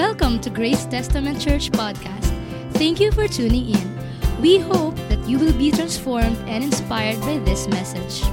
[0.00, 2.32] Welcome to Grace Testament Church Podcast.
[2.80, 3.86] Thank you for tuning in.
[4.40, 8.24] We hope that you will be transformed and inspired by this message.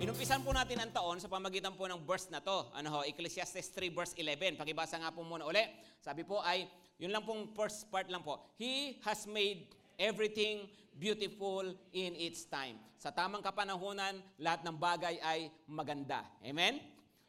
[0.00, 2.72] Inumpisan po natin ang taon sa pamagitan po ng verse na to.
[2.72, 4.56] Ano ho, Ecclesiastes 3 verse 11.
[4.56, 5.68] Pakibasa nga po muna uli.
[6.00, 6.64] Sabi po ay,
[6.96, 8.40] yun lang pong first part lang po.
[8.56, 9.68] He has made
[10.00, 10.64] everything
[10.96, 12.78] beautiful in its time.
[12.98, 16.24] Sa tamang kapanahunan, lahat ng bagay ay maganda.
[16.40, 16.80] Amen?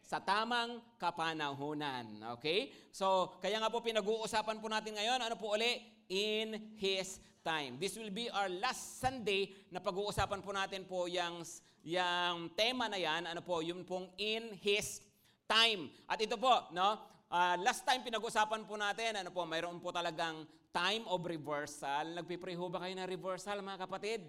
[0.05, 2.21] Sa tamang kapanahunan.
[2.39, 2.71] Okay?
[2.93, 5.81] So, kaya nga po pinag-uusapan po natin ngayon, ano po uli?
[6.07, 7.77] In His time.
[7.81, 11.45] This will be our last Sunday na pag-uusapan po natin po yung,
[11.85, 15.01] yung tema na yan, ano po, yung pong in His
[15.45, 15.89] time.
[16.09, 16.97] At ito po, no,
[17.29, 20.45] ah, last time pinag-usapan po natin, ano po, mayroon po talagang
[20.75, 22.19] time of reversal.
[22.19, 24.27] Nagpipray ho ba kayo ng reversal, mga kapatid?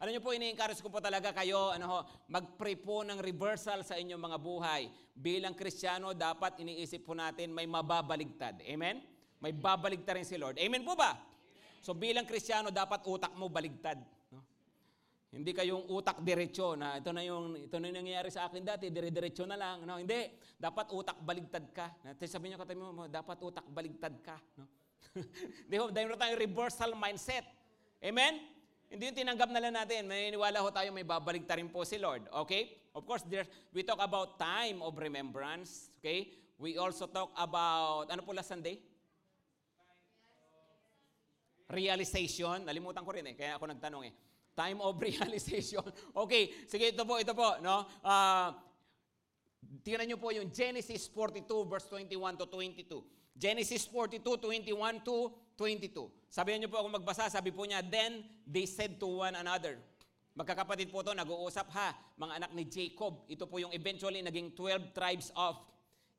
[0.00, 1.98] Alam niyo po, ini-encourage ko po talaga kayo, ano ho,
[2.32, 4.82] mag-pray po ng reversal sa inyong mga buhay.
[5.12, 8.64] Bilang Kristiyano, dapat iniisip po natin may mababaligtad.
[8.66, 9.04] Amen?
[9.38, 10.56] May babaligtad rin si Lord.
[10.58, 11.14] Amen po ba?
[11.84, 14.00] So bilang Kristiyano, dapat utak mo baligtad.
[14.32, 14.42] No?
[15.30, 18.90] Hindi kayong utak diretsyo na ito na yung ito na yung nangyayari sa akin dati,
[18.90, 20.02] dire-diretso na lang, no?
[20.02, 21.94] Hindi, dapat utak baligtad ka.
[22.26, 24.81] Sabi niyo katabi mo, dapat utak baligtad ka, no?
[25.70, 27.44] Di ho, dahil tayo reversal mindset.
[28.02, 28.42] Amen?
[28.92, 30.04] Hindi yung tinanggap na lang natin.
[30.04, 32.28] Maniniwala ho tayo may babaligtad rin po si Lord.
[32.44, 32.76] Okay?
[32.92, 35.88] Of course, there, we talk about time of remembrance.
[35.96, 36.28] Okay?
[36.60, 38.76] We also talk about, ano po last Sunday?
[41.72, 42.68] Realization.
[42.68, 44.14] Nalimutan ko rin eh, kaya ako nagtanong eh.
[44.52, 45.80] Time of realization.
[46.12, 47.56] Okay, sige, ito po, ito po.
[47.64, 47.88] No?
[48.04, 48.52] Uh,
[49.80, 53.21] tingnan nyo po yung Genesis 42 verse 21 to 22.
[53.42, 56.06] Genesis 42, 21 to 22.
[56.30, 59.82] Sabihan nyo po ako magbasa, sabi po niya, Then they said to one another,
[60.32, 63.28] Magkakapatid po to, nag-uusap ha, mga anak ni Jacob.
[63.28, 65.60] Ito po yung eventually naging 12 tribes of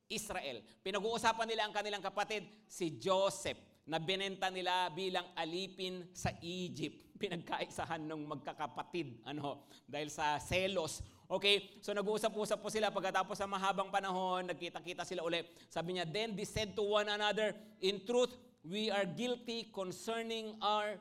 [0.05, 0.61] Israel.
[0.85, 3.57] Pinag-uusapan nila ang kanilang kapatid, si Joseph,
[3.89, 7.09] na binenta nila bilang alipin sa Egypt.
[7.23, 11.01] Pinagkaisahan ng magkakapatid, ano, dahil sa selos.
[11.31, 15.39] Okay, so nag-uusap-usap po sila pagkatapos sa mahabang panahon, nagkita-kita sila uli.
[15.71, 20.99] Sabi niya, then they said to one another, in truth, we are guilty concerning our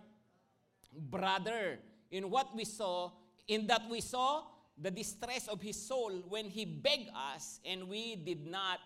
[0.95, 1.79] brother
[2.11, 3.11] in what we saw,
[3.49, 4.47] in that we saw
[4.79, 8.79] the distress of his soul when he begged us and we did not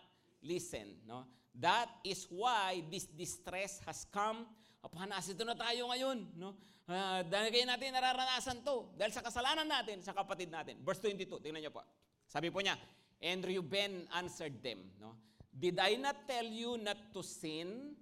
[0.42, 0.98] listen.
[1.06, 1.24] No?
[1.56, 4.46] That is why this distress has come
[4.84, 5.30] upon us.
[5.32, 6.36] Ito na tayo ngayon.
[6.36, 6.54] No?
[6.86, 8.94] Uh, dahil kayo natin nararanasan to.
[8.94, 10.78] Dahil sa kasalanan natin, sa kapatid natin.
[10.86, 11.82] Verse 22, tingnan niyo po.
[12.30, 12.78] Sabi po niya,
[13.18, 15.18] And Reuben answered them, no?
[15.50, 17.96] Did I not tell you not to sin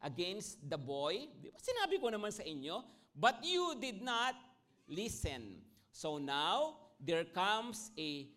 [0.00, 1.26] against the boy?
[1.42, 2.80] Di ba sinabi ko naman sa inyo?
[3.12, 4.38] But you did not
[4.86, 5.60] listen.
[5.90, 8.30] So now, there comes a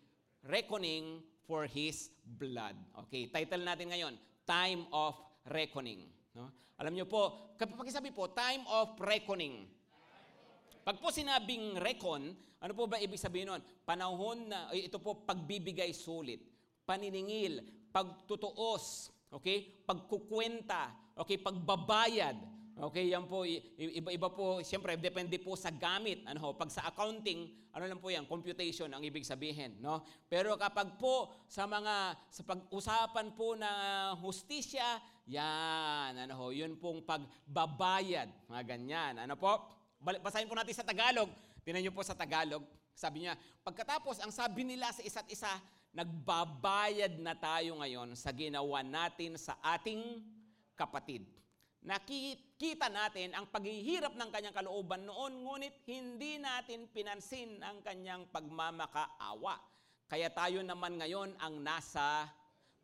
[0.44, 2.74] reckoning for his blood.
[3.06, 5.16] Okay, title natin ngayon, Time of
[5.48, 6.10] Reckoning.
[6.34, 6.50] No?
[6.82, 9.70] Alam niyo po, kapag sabi po, time of reckoning.
[10.84, 13.62] Pag po sinabing reckon, ano po ba ibig sabihin nun?
[13.88, 16.44] Panahon na, ito po, pagbibigay sulit,
[16.84, 19.64] paniningil, pagtutuos, okay?
[19.88, 21.40] Pagkukwenta, okay?
[21.40, 22.36] Pagbabayad,
[22.84, 23.08] okay?
[23.08, 26.20] Yan po, iba-iba po, siyempre, depende po sa gamit.
[26.28, 26.48] Ano ho?
[26.52, 30.04] Pag sa accounting, ano lang po yan, computation ang ibig sabihin, no?
[30.28, 35.00] Pero kapag po sa mga, sa pag-usapan po ng hustisya,
[35.32, 39.80] yan, ano ho, yun pong pagbabayad, mga ganyan, ano po?
[40.04, 41.32] Basahin po natin sa Tagalog.
[41.64, 42.60] Tinan niyo po sa Tagalog.
[42.92, 45.48] Sabi niya, pagkatapos ang sabi nila sa isa't isa,
[45.96, 50.20] nagbabayad na tayo ngayon sa ginawa natin sa ating
[50.76, 51.24] kapatid.
[51.84, 59.56] Nakikita natin ang paghihirap ng kanyang kalooban noon, ngunit hindi natin pinansin ang kanyang pagmamakaawa.
[60.04, 62.28] Kaya tayo naman ngayon ang nasa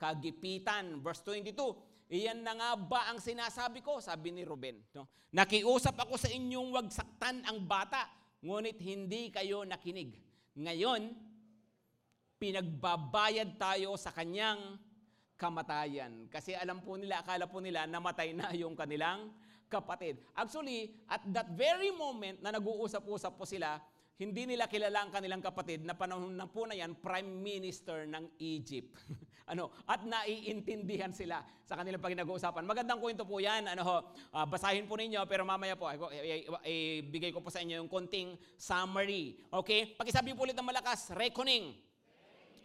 [0.01, 1.05] kagipitan.
[1.05, 1.53] Verse 22,
[2.11, 4.03] Iyan na nga ba ang sinasabi ko?
[4.03, 4.83] Sabi ni Ruben.
[4.91, 5.07] No?
[5.31, 8.11] Nakiusap ako sa inyong wag saktan ang bata,
[8.43, 10.19] ngunit hindi kayo nakinig.
[10.59, 11.15] Ngayon,
[12.43, 14.75] pinagbabayad tayo sa kanyang
[15.39, 16.27] kamatayan.
[16.27, 19.31] Kasi alam po nila, akala po nila, namatay na yung kanilang
[19.71, 20.19] kapatid.
[20.35, 23.79] Actually, at that very moment na nag-uusap-usap po sila,
[24.21, 28.37] hindi nila kilala ang kanilang kapatid na panahon na po na yan, Prime Minister ng
[28.37, 28.93] Egypt.
[29.53, 33.65] ano, at naiintindihan sila sa kanilang pag uusapan Magandang kwento po yan.
[33.73, 33.97] Ano ho,
[34.37, 35.89] uh, basahin po ninyo, pero mamaya po,
[36.69, 39.41] ibigay ko po sa inyo yung konting summary.
[39.49, 39.97] Okay?
[39.97, 41.73] Pakisabi po ulit ng malakas, reckoning.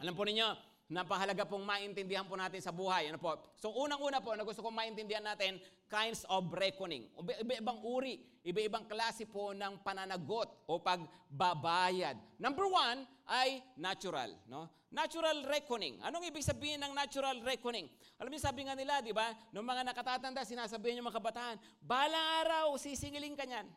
[0.03, 3.09] Alam po ninyo, napahalaga pong maintindihan po natin sa buhay.
[3.09, 3.41] Ano po?
[3.57, 5.57] So unang-una po na gusto kong maintindihan natin,
[5.89, 7.09] kinds of reckoning.
[7.17, 12.17] Iba- Iba-ibang uri, iba-ibang klase po ng pananagot o pagbabayad.
[12.37, 14.37] Number one ay natural.
[14.45, 14.69] No?
[14.93, 15.99] Natural reckoning.
[16.05, 17.89] Anong ibig sabihin ng natural reckoning?
[18.15, 19.33] Alam niyo, sabi nga nila, di ba?
[19.51, 23.67] Noong mga nakatatanda, sinasabihin yung mga kabataan, balang araw, sisingiling ka niyan.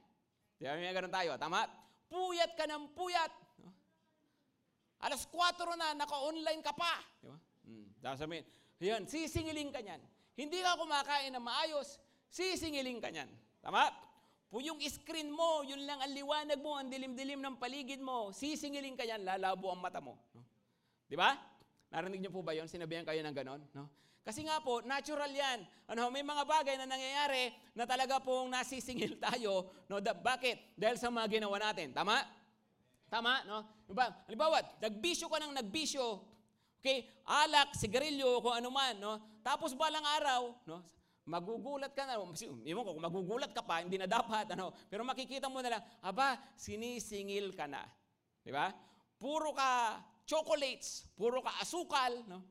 [0.60, 0.78] Di ba?
[0.78, 1.34] May ganun tayo.
[1.34, 1.66] Tama?
[2.06, 3.47] Puyat ka ng puyat.
[4.98, 6.98] Alas 4 na, naka-online ka pa.
[7.22, 7.38] Di ba?
[7.68, 7.86] Hmm.
[8.02, 8.44] Sasabihin,
[8.82, 10.02] yan, sisingiling ka niyan.
[10.38, 11.98] Hindi ka kumakain na maayos,
[12.30, 13.30] sisingiling ka niyan.
[13.58, 13.90] Tama?
[14.54, 19.04] Yung screen mo, yun lang ang liwanag mo, ang dilim-dilim ng paligid mo, sisingiling ka
[19.04, 20.16] niyan, lalabo ang mata mo.
[20.32, 20.40] No?
[21.04, 21.36] Di ba?
[21.92, 22.64] Narinig niyo po ba yon?
[22.64, 23.60] Sinabihan kayo ng ganon?
[23.76, 23.92] No?
[24.24, 25.64] Kasi nga po, natural yan.
[25.88, 29.72] Ano, may mga bagay na nangyayari na talaga pong nasisingil tayo.
[29.88, 30.04] No?
[30.04, 30.76] Da- bakit?
[30.76, 31.96] Dahil sa mga ginawa natin.
[31.96, 32.20] Tama?
[33.08, 33.64] Tama, no?
[33.88, 34.12] Diba?
[34.28, 36.04] Halimbawa, nagbisyo ka ng nagbisyo,
[36.76, 37.08] okay?
[37.24, 39.40] Alak, sigarilyo, kung ano man, no?
[39.40, 40.84] Tapos balang araw, no?
[41.28, 42.16] Magugulat ka na.
[42.16, 44.72] Iwan ko, magugulat ka pa, hindi na dapat, ano?
[44.88, 47.84] Pero makikita mo na lang, aba, sinisingil ka na.
[48.44, 48.72] Di ba?
[49.20, 52.44] Puro ka chocolates, puro ka asukal, no?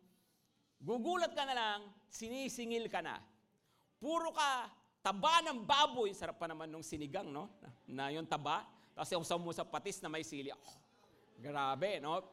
[0.77, 1.79] Gugulat ka na lang,
[2.09, 3.17] sinisingil ka na.
[3.97, 4.69] Puro ka
[5.01, 7.49] taba ng baboy, sarap pa naman nung sinigang, no?
[7.61, 8.65] Na, na yung taba,
[8.97, 10.49] tapos yung mo sa patis na may sili.
[10.49, 10.73] Oh,
[11.37, 12.25] grabe, no?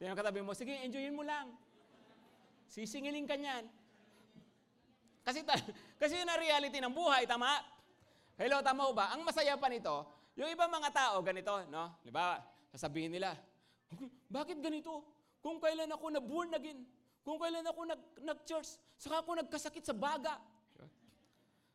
[0.00, 1.52] Tingnan katabi mo, sige, enjoyin mo lang.
[2.72, 3.68] Sisingilin ka niyan.
[5.28, 5.60] Kasi, ta-
[6.00, 7.52] kasi yun ang reality ng buhay, tama?
[8.40, 9.12] Hello, tama ba?
[9.12, 10.08] Ang masaya pa nito,
[10.40, 12.00] yung ibang mga tao, ganito, no?
[12.00, 12.40] Di ba?
[12.72, 13.36] Sasabihin nila,
[14.40, 15.04] bakit ganito?
[15.44, 16.80] Kung kailan ako na born again,
[17.20, 20.40] kung kailan ako nag, nag-church, saka ako nagkasakit sa baga.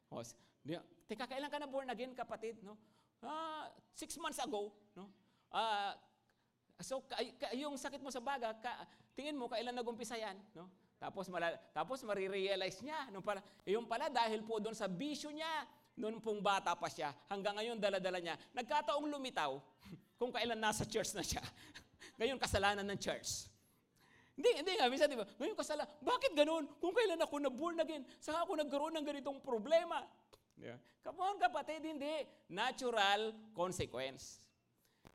[0.10, 0.26] O,
[0.66, 0.74] di,
[1.06, 2.58] teka, kailan ka na born again, kapatid?
[2.66, 2.74] No?
[3.20, 5.12] Ah, six months ago, no?
[5.52, 5.96] Ah,
[6.80, 10.40] so, ka- ka- yung sakit mo sa baga, ka, tingin mo, kailan nag-umpisa yan?
[10.56, 10.72] No?
[11.00, 15.68] Tapos, mala, tapos marirealize niya, para, eh, yung pala, dahil po doon sa bisyo niya,
[16.00, 19.60] noon pong bata pa siya, hanggang ngayon dala-dala niya, nagkataong lumitaw
[20.20, 21.44] kung kailan nasa church na siya.
[22.20, 23.52] ngayon, kasalanan ng church.
[24.40, 24.88] Hindi, hindi nga.
[24.88, 25.28] Minsan, di ba?
[25.36, 26.64] Ngayon kasala, bakit ganun?
[26.80, 30.08] Kung kailan ako na-born again, saka ako nagkaroon ng ganitong problema.
[30.60, 30.78] Di ba?
[31.00, 32.28] Come on, kapatid, hindi.
[32.52, 34.44] Natural consequence.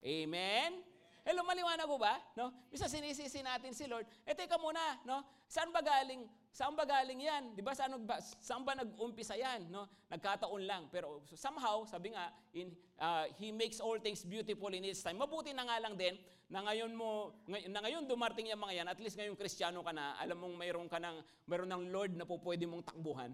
[0.00, 0.81] Amen?
[1.25, 2.20] Hello, maliwanag ko ba?
[2.37, 2.52] No?
[2.69, 4.05] Bisa sinisisi natin si Lord.
[4.29, 5.25] Eh, teka muna, no?
[5.49, 6.25] Saan ba galing?
[6.52, 7.56] Saan ba galing yan?
[7.56, 7.73] Di ba?
[7.73, 9.73] Saan ba, saan ba nag-umpisa yan?
[9.73, 9.88] No?
[10.12, 10.82] Nagkataon lang.
[10.93, 15.17] Pero somehow, sabi nga, in, uh, He makes all things beautiful in His time.
[15.17, 16.12] Mabuti na nga lang din
[16.52, 19.96] na ngayon mo, ngay- na ngayon dumarting yung mga yan, at least ngayon kristyano ka
[19.96, 23.32] na, alam mong mayroon ka ng, mayroon ng Lord na po pwede mong takbuhan.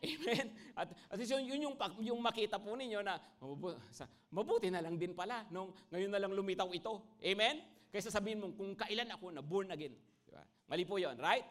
[0.00, 0.46] Amen?
[0.72, 3.20] At, at yun, yun yung, yung makita po ninyo na
[4.32, 7.16] mabuti, na lang din pala nung ngayon na lang lumitaw ito.
[7.20, 7.60] Amen?
[7.92, 9.92] Kaysa sabihin mo kung kailan ako na born again.
[10.24, 10.40] Di ba?
[10.70, 11.44] Mali po yon, right?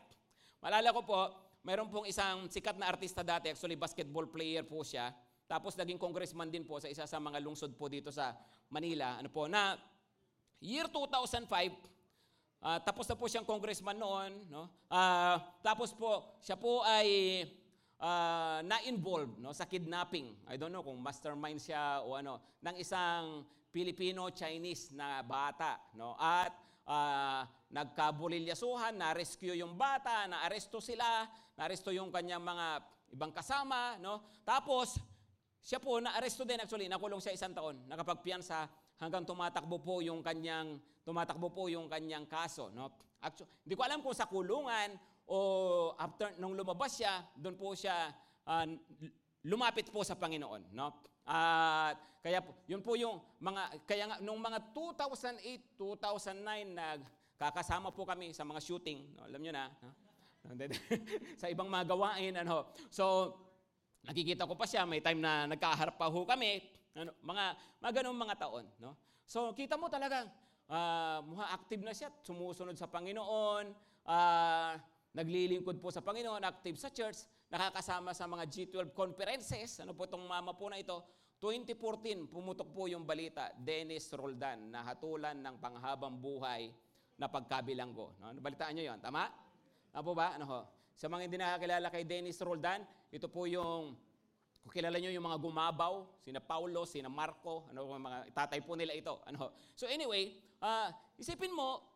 [0.63, 1.19] Malala ko po,
[1.61, 5.13] mayroon pong isang sikat na artista dati, actually basketball player po siya.
[5.49, 8.33] Tapos naging congressman din po sa isa sa mga lungsod po dito sa
[8.69, 9.17] Manila.
[9.17, 9.77] Ano po, na
[10.61, 11.49] year 2005,
[12.61, 14.31] ah, tapos na po siyang congressman noon.
[14.47, 14.69] No?
[14.87, 17.43] Ah, tapos po, siya po ay
[17.99, 20.31] ah, na-involved no, sa kidnapping.
[20.47, 25.77] I don't know kung mastermind siya o ano, ng isang Filipino-Chinese na bata.
[25.93, 26.15] No?
[26.15, 26.55] At
[26.87, 31.27] ah, nagkabulilyasuhan, na-rescue yung bata, na-aresto sila,
[31.59, 32.67] na-aresto yung kanyang mga
[33.13, 33.99] ibang kasama.
[34.01, 34.25] No?
[34.41, 34.97] Tapos,
[35.61, 38.65] siya po, na-aresto din actually, nakulong siya isang taon, nakapagpiyansa
[38.97, 42.71] hanggang tumatakbo po yung kanyang, tumatakbo po yung kanyang kaso.
[42.73, 42.89] No?
[43.19, 44.95] Actually, hindi ko alam kung sa kulungan
[45.29, 45.39] o
[45.93, 48.09] after nung lumabas siya, doon po siya
[48.49, 48.65] ah,
[49.45, 50.89] lumapit po sa Panginoon, no?
[51.29, 58.03] At kaya po, yun po yung mga kaya nga nung mga 2008, 2009 nagkakasama po
[58.09, 59.29] kami sa mga shooting, no?
[59.29, 59.93] alam niyo na, no?
[61.39, 62.73] sa ibang mga gawain ano.
[62.89, 63.37] So
[64.09, 66.65] nakikita ko pa siya, may time na nagkaharap pa ho kami,
[66.97, 67.45] ano, mga
[67.77, 68.97] mga ganung mga taon, no?
[69.29, 70.25] So kita mo talagang
[70.65, 73.69] ah, muha active na siya, sumusunod sa Panginoon,
[74.09, 74.81] ah,
[75.13, 79.81] naglilingkod po sa Panginoon, active sa church, nakakasama sa mga G12 conferences.
[79.81, 81.01] Ano po itong mama po na ito?
[81.39, 86.67] 2014, pumutok po yung balita, Dennis Roldan, na hatulan ng panghabang buhay
[87.15, 88.19] na pagkabilanggo.
[88.19, 88.35] No?
[88.43, 89.23] Balitaan nyo yon tama?
[89.95, 90.35] Ano po ba?
[90.35, 90.59] Ano ho?
[90.99, 93.95] Sa mga hindi nakakilala kay Dennis Roldan, ito po yung,
[94.59, 98.91] kung kilala nyo yung mga gumabaw, sina Paulo, sina Marco, ano mga tatay po nila
[98.91, 99.23] ito.
[99.23, 99.55] Ano?
[99.79, 101.87] So anyway, ah, isipin mo,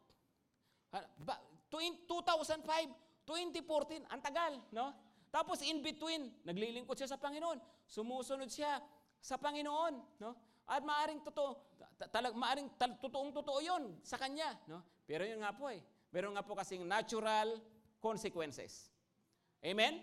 [1.19, 1.35] ba,
[1.73, 4.93] 2005, 2014, ang tagal, no?
[5.33, 7.57] Tapos in between, naglilingkod siya sa Panginoon.
[7.89, 8.77] Sumusunod siya
[9.17, 10.37] sa Panginoon, no?
[10.69, 11.57] At maaring totoo,
[11.97, 14.53] ta- talag, maaring tal, totoong totoo yun sa kanya.
[14.69, 14.79] No?
[15.03, 15.83] Pero yun nga po eh.
[16.13, 17.59] Meron nga po kasing natural
[17.99, 18.87] consequences.
[19.59, 19.99] Amen?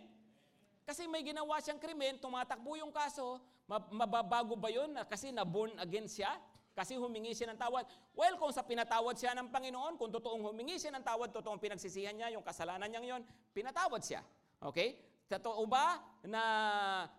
[0.85, 4.91] Kasi may ginawa siyang krimen, tumatakbo yung kaso, ma- mababago ba yun?
[4.93, 6.35] Na Kasi na-born again siya?
[6.71, 7.85] Kasi humingi siya ng tawad.
[8.15, 12.15] Well, kung sa pinatawad siya ng Panginoon, kung totoong humingi siya ng tawad, totoong pinagsisihan
[12.15, 14.23] niya, yung kasalanan niyang yon, pinatawad siya.
[14.63, 14.97] Okay?
[15.31, 16.43] Totoo ba na,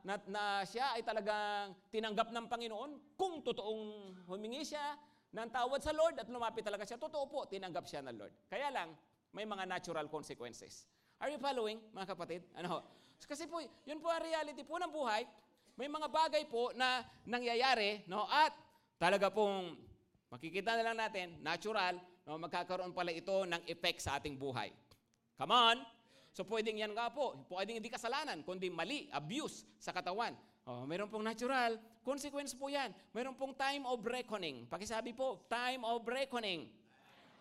[0.03, 3.15] na, na siya ay talagang tinanggap ng Panginoon?
[3.15, 3.83] Kung totoong
[4.27, 4.99] humingi siya
[5.31, 8.33] ng tawad sa Lord at lumapit talaga siya, totoo po, tinanggap siya ng Lord.
[8.51, 8.91] Kaya lang,
[9.31, 10.87] may mga natural consequences.
[11.23, 12.43] Are you following, mga kapatid?
[12.59, 12.83] Ano?
[13.23, 15.23] Kasi po, yun po ang reality po ng buhay.
[15.79, 18.27] May mga bagay po na nangyayari, no?
[18.27, 18.51] At
[19.01, 19.73] talaga pong
[20.29, 21.97] makikita na lang natin, natural,
[22.29, 22.37] no?
[22.37, 24.69] magkakaroon pala ito ng effect sa ating buhay.
[25.41, 25.81] Come on!
[26.29, 30.37] So pwedeng yan nga po, pwedeng hindi kasalanan, kundi mali, abuse sa katawan.
[30.69, 32.93] Oh, mayroon pong natural consequence po yan.
[33.09, 34.69] Mayroon pong time of reckoning.
[34.69, 36.69] Pakisabi po, time of reckoning.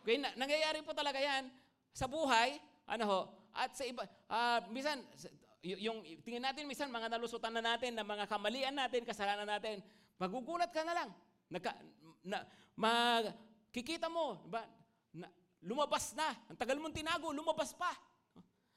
[0.00, 1.52] Okay, na, nangyayari po talaga yan
[1.92, 2.56] sa buhay,
[2.88, 3.20] ano ho,
[3.52, 5.28] at sa iba, ah, minsan, sa-
[5.60, 9.84] y- yung, tingin natin minsan, mga nalusutan na natin, na mga kamalian natin, kasalanan natin,
[10.16, 11.10] magugulat ka na lang.
[11.50, 11.74] Nagka,
[12.22, 12.46] na,
[12.78, 14.62] makikita mo, ba,
[15.10, 15.26] na,
[15.60, 16.30] lumabas na.
[16.46, 17.90] Ang tagal mong tinago, lumabas pa.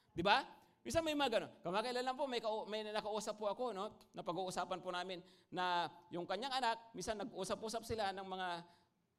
[0.09, 0.41] Di ba?
[0.83, 1.51] Minsan may mga gano'n.
[1.63, 3.95] Kamakailan lang po, may, ka- may nakausap po ako, no?
[4.11, 8.47] Napag-uusapan po namin na yung kanyang anak, minsan nag-usap-usap sila ng mga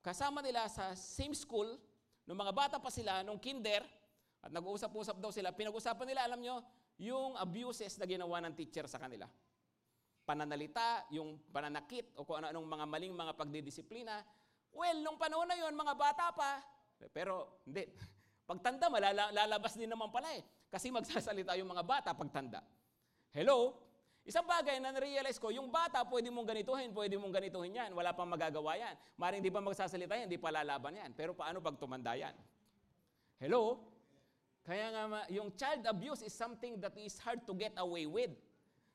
[0.04, 1.80] kasama nila sa same school,
[2.28, 3.80] nung mga bata pa sila, nung kinder,
[4.44, 5.56] at nag-uusap-usap daw sila.
[5.56, 6.60] Pinag-usapan nila, alam nyo,
[7.00, 9.24] yung abuses na ginawa ng teacher sa kanila.
[10.24, 14.24] Pananalita, yung pananakit, o kung ano-anong mga maling mga pagdidisiplina.
[14.72, 16.64] Well, nung panahon na yon mga bata pa,
[17.12, 17.84] pero hindi.
[18.48, 20.44] Pagtanda, malala, lalabas din naman pala eh.
[20.68, 22.60] Kasi magsasalita yung mga bata pagtanda.
[23.32, 23.72] Hello?
[24.24, 27.90] Isang bagay na na-realize ko, yung bata pwede mong ganituhin, pwede mong ganituhin yan.
[27.96, 28.94] Wala pang magagawa yan.
[29.16, 31.12] Maring di pa magsasalita yan, di pa lalaban yan.
[31.16, 32.32] Pero paano pag tumanda yan?
[33.40, 33.80] Hello?
[34.64, 38.32] Kaya nga, yung child abuse is something that is hard to get away with.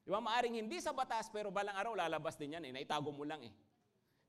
[0.09, 0.25] Di ba?
[0.25, 2.73] Maaring hindi sa batas, pero balang araw lalabas din yan eh.
[2.73, 3.53] Naitago mo lang eh.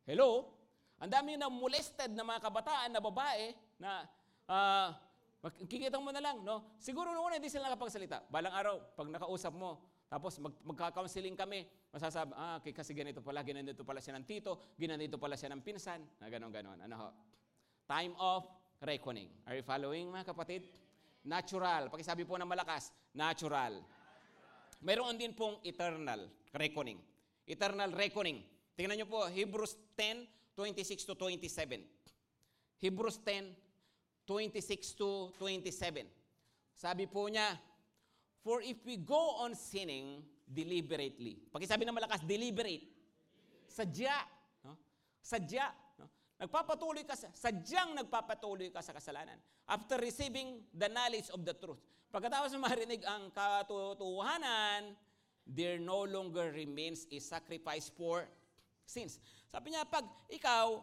[0.05, 0.53] Hello?
[1.01, 4.05] Ang dami na molested na mga kabataan na babae na
[4.45, 4.93] ah,
[5.65, 6.77] kikita mo na lang, no?
[6.77, 8.29] Siguro noon hindi sila nakapagsalita.
[8.29, 9.81] Balang araw, pag nakausap mo,
[10.13, 11.65] tapos mag, magka-counseling kami,
[11.97, 15.65] masasabi, ah, okay, kasi ganito pala, ganito pala siya ng tito, ganito pala siya ng
[15.65, 16.77] pinsan, na ganon ganon.
[16.77, 17.09] Ano ho?
[17.89, 18.45] Time of
[18.85, 19.33] reckoning.
[19.49, 20.69] Are you following, mga kapatid?
[21.25, 21.89] Natural.
[21.89, 23.81] Pakisabi po ng malakas, natural.
[24.81, 26.25] Mayroon din pong eternal
[26.57, 26.97] reckoning.
[27.45, 28.41] Eternal reckoning.
[28.73, 30.25] Tingnan niyo po, Hebrews 10,
[30.57, 31.85] 26 to 27.
[32.81, 33.53] Hebrews 10,
[34.25, 36.09] 26 to 27.
[36.73, 37.61] Sabi po niya,
[38.41, 42.89] For if we go on sinning deliberately, pakisabi ng malakas, deliberate.
[43.69, 44.17] Sadya.
[44.65, 44.81] No?
[45.21, 45.69] Sadya.
[46.41, 49.37] Nagpapatuloy ka sa, sadyang nagpapatuloy ka sa kasalanan.
[49.69, 51.85] After receiving the knowledge of the truth.
[52.09, 54.97] Pagkatapos marinig ang katotohanan,
[55.45, 58.25] there no longer remains a sacrifice for
[58.89, 59.21] sins.
[59.51, 60.81] Sabi niya, pag ikaw,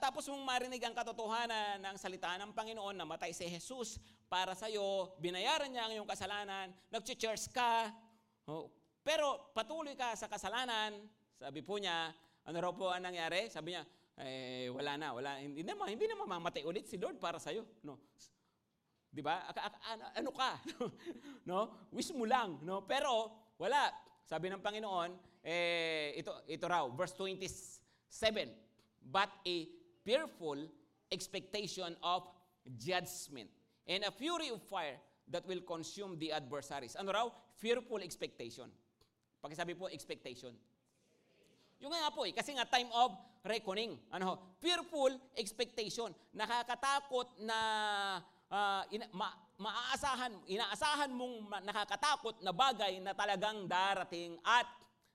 [0.00, 5.12] tapos mong marinig ang katotohanan ng salita ng Panginoon, namatay si Jesus para sa iyo,
[5.20, 7.92] binayaran niya ang iyong kasalanan, nag-church ka,
[9.00, 11.00] pero patuloy ka sa kasalanan,
[11.40, 12.12] sabi po niya,
[12.44, 13.48] ano raw po ang nangyari?
[13.48, 13.84] Sabi niya,
[14.18, 17.62] eh, wala na, wala, hindi naman, hindi naman mamatay ulit si Lord para sa iyo.
[17.86, 18.02] No?
[19.08, 19.46] Di ba?
[20.14, 20.58] Ano ka?
[21.50, 21.88] no?
[21.94, 22.84] Wish mo lang, no?
[22.84, 23.88] Pero wala.
[24.28, 28.52] Sabi ng Panginoon, eh ito ito raw verse 27.
[29.00, 29.64] But a
[30.04, 30.68] fearful
[31.08, 32.28] expectation of
[32.76, 33.48] judgment
[33.88, 35.00] and a fury of fire
[35.32, 36.92] that will consume the adversaries.
[37.00, 37.26] Ano raw?
[37.56, 38.68] Fearful expectation.
[39.40, 40.52] Pakisabi po expectation.
[41.78, 43.14] Yung nga po eh, kasi nga time of
[43.44, 43.98] reckoning.
[44.10, 44.56] Ano?
[44.58, 46.14] Fearful expectation.
[46.34, 47.58] Nakakatakot na
[48.50, 54.66] ah, ina- ma- maaasahan, inaasahan mong ma- nakakatakot na bagay na talagang darating at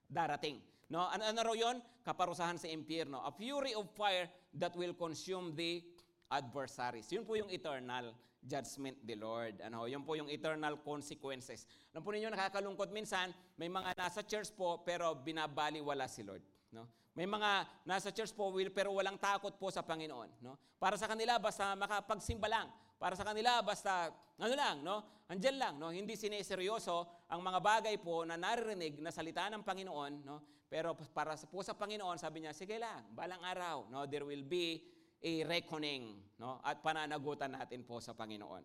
[0.07, 0.61] darating.
[0.91, 1.09] No?
[1.09, 1.81] Ano, ano raw yun?
[2.05, 3.23] Kaparusahan sa impyerno.
[3.23, 5.81] A fury of fire that will consume the
[6.29, 7.09] adversaries.
[7.09, 8.13] Yun po yung eternal
[8.43, 9.63] judgment the Lord.
[9.63, 11.63] Ano, yun po yung eternal consequences.
[11.95, 16.43] Alam po ninyo, nakakalungkot minsan, may mga nasa church po, pero binabaliwala si Lord.
[16.75, 16.85] No?
[17.13, 20.41] May mga nasa church po, will, pero walang takot po sa Panginoon.
[20.41, 20.57] No?
[20.81, 22.67] Para sa kanila, basta makapagsimba lang.
[22.97, 25.27] Para sa kanila, basta, ano lang, no?
[25.27, 25.91] Andyan lang, no?
[25.91, 30.65] Hindi sineseryoso ang mga bagay po na naririnig na salita ng Panginoon, no?
[30.71, 34.07] Pero para sa, po sa Panginoon, sabi niya, sige lang, balang araw, no?
[34.09, 34.81] There will be
[35.21, 36.63] a reckoning, no?
[36.65, 38.63] At pananagutan natin po sa Panginoon.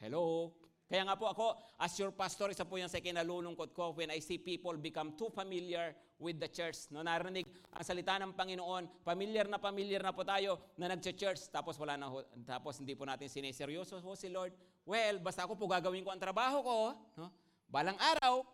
[0.00, 0.54] Hello?
[0.84, 1.46] Kaya nga po ako,
[1.80, 5.32] as your pastor, isa po yan sa kinalulungkot ko when I see people become too
[5.32, 6.92] familiar with the church.
[6.92, 11.80] No, narinig ang salita ng Panginoon, familiar na familiar na po tayo na nag-church, tapos
[11.80, 12.12] wala na,
[12.44, 14.52] tapos hindi po natin sineseryoso ho si Lord.
[14.84, 16.76] Well, basta ako po gagawin ko ang trabaho ko.
[17.16, 17.32] No?
[17.64, 18.44] Balang araw,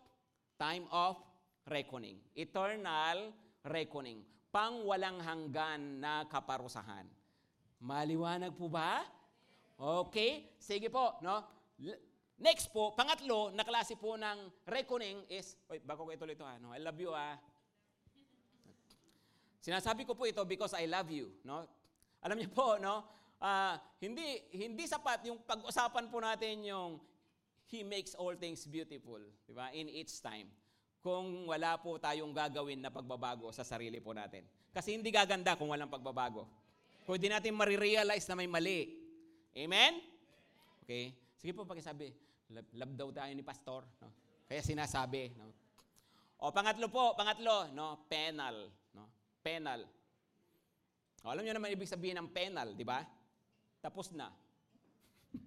[0.55, 1.19] time of
[1.67, 2.15] reckoning.
[2.31, 3.35] Eternal
[3.67, 4.23] reckoning.
[4.51, 7.07] Pang walang hanggan na kaparusahan.
[7.83, 9.03] Maliwanag po ba?
[9.75, 11.43] Okay, sige po, no?
[12.41, 16.73] Next po, pangatlo na klase po ng reckoning is, wait, bago ko ito ha, no?
[16.73, 17.37] I love you ah.
[19.61, 21.69] Sinasabi ko po ito because I love you, no?
[22.25, 23.05] Alam niyo po, no?
[23.41, 27.01] ah, hindi hindi sapat yung pag-usapan po natin yung
[27.71, 29.71] He makes all things beautiful, di ba?
[29.71, 30.51] In each time.
[30.99, 34.43] Kung wala po tayong gagawin na pagbabago sa sarili po natin.
[34.75, 36.51] Kasi hindi gaganda kung walang pagbabago.
[37.07, 38.91] Kung hindi natin marirealize na may mali.
[39.55, 40.03] Amen?
[40.83, 41.15] Okay?
[41.39, 42.11] Sige po, pakisabi.
[42.51, 43.87] Love, love daw tayo ni pastor.
[44.03, 44.11] No?
[44.43, 45.31] Kaya sinasabi.
[45.39, 45.47] No?
[46.43, 48.03] O pangatlo po, pangatlo, no?
[48.11, 48.67] penal.
[48.91, 49.07] No?
[49.39, 49.87] Penal.
[51.23, 53.07] O, alam niyo naman ibig sabihin ng penal, di ba?
[53.79, 54.27] Tapos na.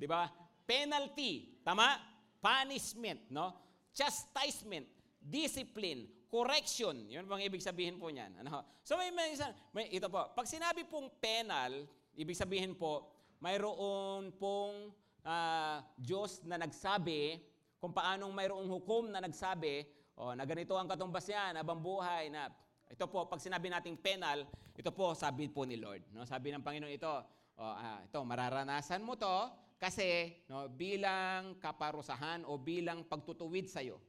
[0.00, 0.28] di ba?
[0.68, 1.96] Penalty, tama?
[2.42, 3.56] Punishment, no?
[3.96, 4.84] Chastisement,
[5.22, 7.08] discipline, correction.
[7.08, 8.44] Yun bang ibig sabihin po niyan?
[8.44, 8.82] Ano?
[8.84, 9.32] So may, may,
[9.72, 14.90] may ito po, pag sinabi pong penal, ibig sabihin po, mayroon pong
[15.22, 17.42] ah, Diyos na nagsabi
[17.78, 19.86] kung paanong mayroong hukom na nagsabi
[20.18, 22.50] o na ganito ang katumbas niya, na buhay, na
[22.90, 24.42] ito po, pag sinabi nating penal,
[24.74, 26.02] ito po, sabi po ni Lord.
[26.10, 26.26] No?
[26.26, 27.14] Sabi ng Panginoon ito,
[27.58, 34.02] o, ah, ito, mararanasan mo to kasi no, bilang kaparusahan o bilang pagtutuwid sa'yo.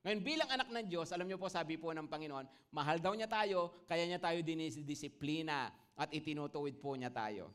[0.00, 3.28] Ngayon, bilang anak ng Diyos, alam niyo po, sabi po ng Panginoon, mahal daw niya
[3.28, 7.52] tayo, kaya niya tayo dinidisiplina at itinutuwid po niya tayo.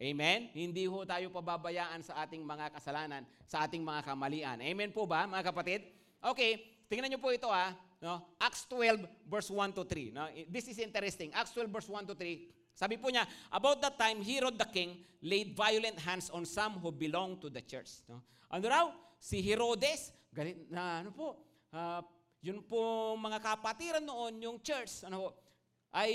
[0.00, 0.48] Amen?
[0.56, 4.56] Hindi ho tayo pababayaan sa ating mga kasalanan, sa ating mga kamalian.
[4.64, 5.84] Amen po ba, mga kapatid?
[6.24, 6.56] Okay,
[6.88, 7.76] tingnan niyo po ito ha.
[8.00, 8.24] No?
[8.40, 10.16] Acts 12 verse 1 to 3.
[10.16, 10.24] No?
[10.48, 11.28] This is interesting.
[11.36, 12.48] Acts 12 verse 1 to 3.
[12.72, 16.88] Sabi po niya, about that time, Herod the king laid violent hands on some who
[16.88, 18.00] belonged to the church.
[18.08, 18.24] No?
[18.48, 18.88] Ano raw?
[19.20, 21.36] Si Herodes, galit na ano po,
[21.76, 22.00] ah,
[22.40, 25.30] yun po mga kapatiran noon, yung church, ano po,
[25.92, 26.12] ay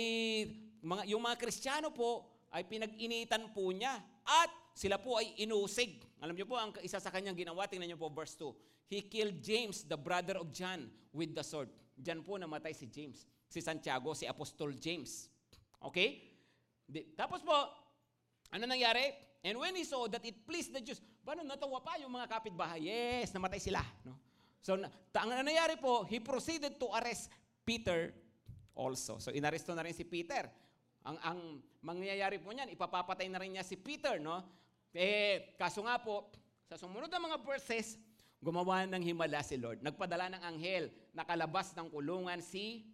[0.82, 6.00] mga, yung mga Kristiyano po ay pinag-initan po niya at sila po ay inusig.
[6.24, 8.88] Alam niyo po, ang isa sa kanyang ginawa, tingnan niyo po verse 2.
[8.88, 11.68] He killed James, the brother of John, with the sword.
[12.00, 13.28] Diyan po namatay si James.
[13.52, 15.28] Si Santiago, si Apostol James.
[15.84, 16.32] Okay?
[16.88, 17.56] Di- tapos po,
[18.52, 19.12] ano nangyari?
[19.44, 22.88] And when he saw that it pleased the Jews, paano natawa pa yung mga kapitbahay?
[22.88, 23.84] Yes, namatay sila.
[24.08, 24.15] No?
[24.63, 24.89] So, na,
[25.20, 27.30] ang nangyari po, he proceeded to arrest
[27.68, 28.15] Peter
[28.74, 29.22] also.
[29.22, 30.50] So, inaresto na rin si Peter.
[31.06, 31.39] Ang, ang
[31.86, 34.41] mangyayari po niyan, ipapapatay na rin niya si Peter, no?
[34.89, 36.34] Eh, kaso nga po,
[36.65, 38.02] sa sumunod na mga verses,
[38.41, 39.86] gumawa ng himala si Lord.
[39.86, 42.86] Nagpadala ng anghel, nakalabas ng kulungan si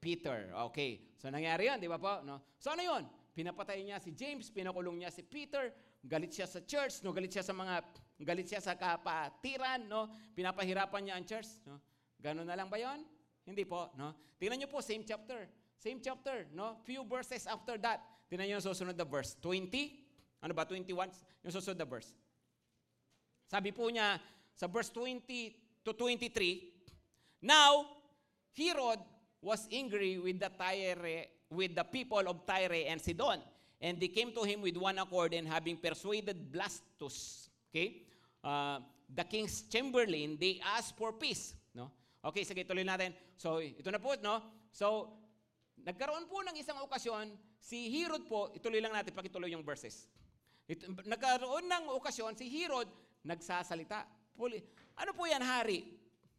[0.00, 0.52] Peter.
[0.68, 1.16] Okay.
[1.16, 2.20] So nangyari yun, di ba po?
[2.20, 2.44] No?
[2.60, 3.04] So ano yun?
[3.34, 5.72] Pinapatay niya si James, pinakulong niya si Peter,
[6.04, 7.16] galit siya sa church, no?
[7.16, 7.80] galit siya sa mga,
[8.20, 10.12] galit siya sa kapatiran, no?
[10.36, 11.48] pinapahirapan niya ang church.
[11.64, 11.80] No?
[12.20, 13.04] Ganun na lang ba yon?
[13.48, 13.88] Hindi po.
[13.96, 14.12] No?
[14.36, 15.48] Tingnan niyo po, same chapter.
[15.84, 16.80] Same chapter, no?
[16.88, 18.00] Few verses after that.
[18.32, 19.36] Tingnan niyo yung susunod na verse.
[19.36, 19.68] 20?
[20.40, 20.64] Ano ba?
[20.64, 21.12] 21?
[21.44, 22.08] Yung susunod na verse.
[23.52, 24.16] Sabi po niya
[24.56, 27.84] sa verse 20 to 23, Now,
[28.56, 28.96] Herod
[29.44, 33.44] was angry with the Tyre, with the people of Tyre and Sidon.
[33.76, 38.08] And they came to him with one accord and having persuaded Blastus, okay,
[38.40, 38.80] uh,
[39.12, 41.52] the king's chamberlain, they asked for peace.
[41.76, 41.92] No?
[42.24, 43.12] Okay, sige, tuloy natin.
[43.36, 44.40] So, ito na po, no?
[44.72, 45.12] So,
[45.84, 50.08] nagkaroon po ng isang okasyon, si Herod po, ituloy lang natin, pakituloy yung verses.
[50.64, 52.88] Ito, nagkaroon ng okasyon, si Herod
[53.24, 54.08] nagsasalita.
[54.32, 54.58] Puli,
[54.96, 55.84] ano po yan, hari?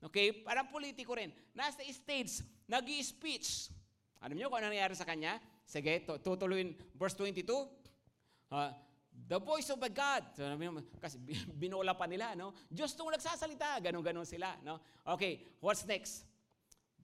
[0.01, 0.33] Okay?
[0.45, 1.29] Parang politiko rin.
[1.53, 3.69] Nasa stage, nag speech
[4.25, 5.37] Alam niyo kung ano nangyari sa kanya?
[5.69, 7.45] Sige, tu- tutuloyin verse 22.
[8.49, 8.73] Uh,
[9.29, 10.25] the voice of a God.
[10.33, 10.49] So,
[10.97, 12.57] kasi bi- binola pa nila, no?
[12.65, 13.77] Diyos tong nagsasalita.
[13.85, 14.81] Ganon-ganon sila, no?
[15.05, 16.25] Okay, what's next?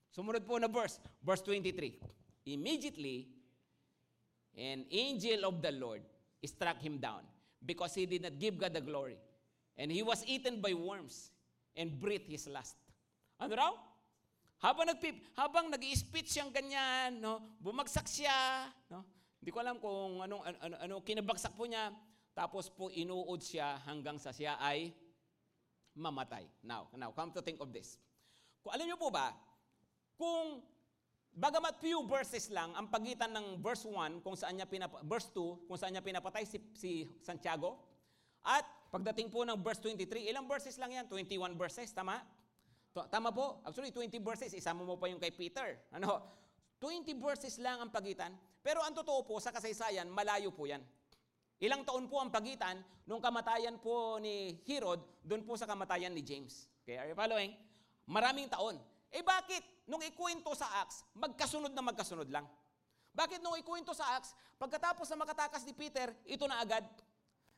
[0.10, 2.20] Sumunod po na verse, verse 23.
[2.45, 3.30] Immediately,
[4.58, 6.01] an angel of the Lord
[6.41, 7.21] struck him down
[7.62, 9.17] because he did not give God the glory.
[9.77, 11.30] And he was eaten by worms
[11.77, 12.75] and breathed his last.
[13.39, 13.73] Ano raw?
[14.62, 19.01] Habang nagpip, habang nag-speech siyang ganyan, no, bumagsak siya, no.
[19.41, 21.89] Hindi ko alam kung anong ano, ano, ano kinabagsak po niya.
[22.38, 24.93] Tapos po inuod siya hanggang sa siya ay
[25.97, 26.45] mamatay.
[26.62, 27.97] Now, now come to think of this.
[28.62, 29.34] Kung alam niyo po ba,
[30.13, 30.62] kung
[31.36, 35.67] bagamat few verses lang ang pagitan ng verse 1 kung saan niya pinap- verse 2
[35.67, 36.91] kung saan niya pinapatay si, si
[37.24, 37.91] Santiago
[38.41, 41.06] At pagdating po ng verse 23, ilang verses lang yan?
[41.06, 42.22] 21 verses, tama?
[42.91, 43.62] Tama po.
[43.63, 44.52] Actually, 20 verses.
[44.52, 45.78] Isama mo pa yung kay Peter.
[45.94, 46.20] Ano?
[46.82, 48.34] 20 verses lang ang pagitan.
[48.65, 50.82] Pero ang totoo po, sa kasaysayan, malayo po yan.
[51.62, 56.26] Ilang taon po ang pagitan nung kamatayan po ni Herod doon po sa kamatayan ni
[56.26, 56.65] James.
[56.82, 57.54] Okay, are you following?
[58.10, 58.82] Maraming taon.
[59.13, 59.62] Eh bakit?
[59.89, 62.46] Nung ikwento sa Acts, magkasunod na magkasunod lang.
[63.12, 66.86] Bakit nung ikwento sa Acts, pagkatapos na makatakas ni Peter, ito na agad?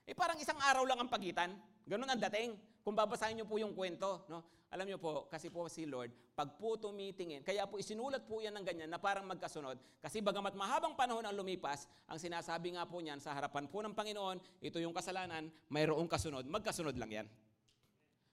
[0.04, 1.54] Eh parang isang araw lang ang pagitan.
[1.86, 2.58] Ganun ang dating.
[2.84, 4.44] Kung babasahin niyo po yung kwento, no?
[4.74, 8.58] Alam niyo po, kasi po si Lord, pag po tumitingin, kaya po isinulat po yan
[8.58, 9.78] ng ganyan na parang magkasunod.
[10.02, 13.94] Kasi bagamat mahabang panahon ang lumipas, ang sinasabi nga po niyan sa harapan po ng
[13.94, 17.28] Panginoon, ito yung kasalanan, mayroong kasunod, magkasunod lang yan.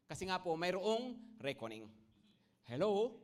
[0.09, 1.13] Kasi nga po, mayroong
[1.45, 1.85] reckoning.
[2.65, 3.21] Hello?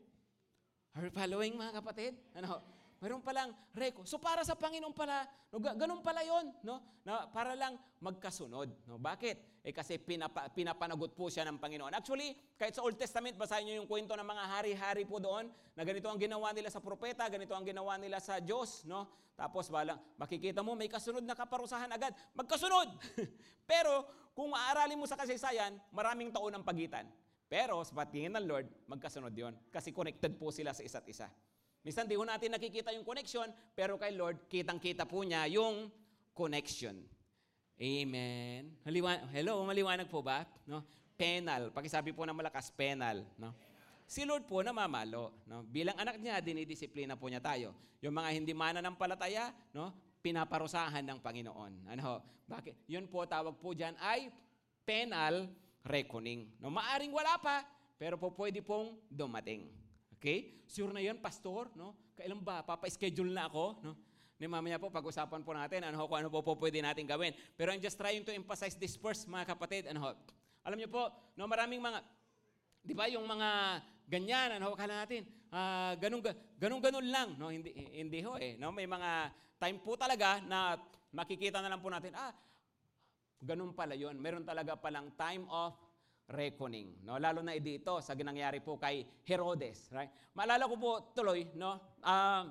[0.97, 2.17] Are you following mga kapatid?
[2.41, 2.65] Ano?
[3.05, 4.09] Mayroon palang reko.
[4.09, 6.81] So para sa Panginoon pala, no, ga- ganun pala yon, no?
[7.05, 8.97] Na para lang magkasunod, no?
[8.97, 9.61] Bakit?
[9.61, 11.93] Eh kasi pinapa, pinapanagot po siya ng Panginoon.
[11.93, 15.85] Actually, kahit sa Old Testament, basahin niyo yung kwento ng mga hari-hari po doon, na
[15.85, 19.05] ganito ang ginawa nila sa propeta, ganito ang ginawa nila sa Diyos, no?
[19.37, 22.17] Tapos balang, makikita mo may kasunod na kaparusahan agad.
[22.33, 22.89] Magkasunod!
[23.71, 27.05] Pero kung aaralin mo sa kasaysayan, maraming taon ang pagitan.
[27.47, 31.31] Pero sa patingin ng Lord, magkasunod yon Kasi connected po sila sa isa't isa.
[31.87, 35.87] Minsan di ho natin nakikita yung connection, pero kay Lord, kitang-kita po niya yung
[36.35, 36.99] connection.
[37.79, 38.75] Amen.
[38.83, 40.43] Haliwa- Hello, maliwanag po ba?
[40.67, 40.83] No?
[41.15, 41.71] Penal.
[41.71, 43.23] Pakisabi po ng malakas, penal.
[43.39, 43.55] No?
[44.11, 45.31] Si Lord po namamalo.
[45.47, 45.63] No?
[45.63, 47.71] Bilang anak niya, dinidisiplina po niya tayo.
[48.03, 49.95] Yung mga hindi mananampalataya, no?
[50.19, 51.95] pinaparusahan ng Panginoon.
[51.95, 52.19] Ano?
[52.51, 52.91] Bakit?
[52.91, 54.35] Yun po, tawag po dyan ay
[54.83, 55.47] penal
[55.87, 56.51] reckoning.
[56.59, 56.69] No?
[56.75, 57.63] Maaring wala pa,
[57.97, 59.71] pero po pwede pong dumating.
[60.19, 60.67] Okay?
[60.67, 61.95] Sure na yun, pastor, no?
[62.19, 62.67] Kailan ba?
[62.67, 63.93] Papa-schedule na ako, no?
[64.37, 67.33] Ni mamaya po, pag-usapan po natin ano, kung ano po, po pwede natin gawin.
[67.57, 69.89] Pero I'm just trying to emphasize this first, mga kapatid.
[69.89, 70.13] Ano,
[70.61, 71.09] alam niyo po,
[71.41, 72.05] no, maraming mga,
[72.85, 77.29] di ba, yung mga ganyan, ano, kala natin, ah, ganun, ga- ganun, ganun lang.
[77.41, 77.49] No?
[77.49, 78.61] Hindi, hindi ho eh.
[78.61, 78.77] No?
[78.77, 80.77] May mga time po talaga na
[81.17, 82.37] makikita na lang po natin, ah,
[83.43, 84.17] ganun pala yun.
[84.17, 85.77] Meron talaga palang time of
[86.31, 86.99] reckoning.
[87.07, 87.19] No?
[87.21, 89.91] Lalo na dito sa ginangyari po kay Herodes.
[89.95, 90.11] Right?
[90.35, 91.79] Maalala ko po tuloy, no?
[92.03, 92.45] Um,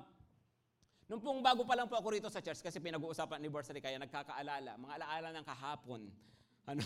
[1.06, 4.74] nung pong bago pa lang po ako rito sa church, kasi pinag-uusapan anniversary kaya nagkakaalala,
[4.80, 6.02] mga alaala ng kahapon.
[6.66, 6.82] Ano,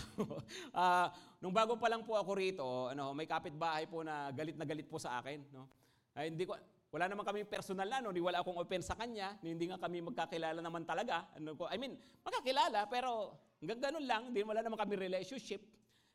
[0.76, 1.08] ah,
[1.40, 4.84] nung bago pa lang po ako rito, ano, may kapitbahay po na galit na galit
[4.84, 5.72] po sa akin, no.
[6.12, 6.52] Ay, hindi ko
[6.90, 10.02] wala naman kami personal na, no, di wala akong open sa kanya, hindi nga kami
[10.02, 11.30] magkakilala naman talaga.
[11.38, 11.94] Ano ko, I mean,
[12.26, 15.62] magkakilala pero hanggang ganun lang, hindi wala naman kami relationship.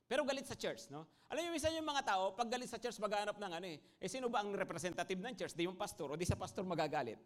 [0.05, 1.07] Pero galit sa church, no?
[1.31, 3.81] Alam niyo, minsan yung mga tao, pag galit sa church, maghanap ng ano eh.
[3.97, 5.57] Eh, sino ba ang representative ng church?
[5.57, 7.17] Di yung pastor, o di sa pastor magagalit.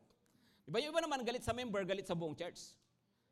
[0.64, 2.72] Di ba yung iba naman, galit sa member, galit sa buong church.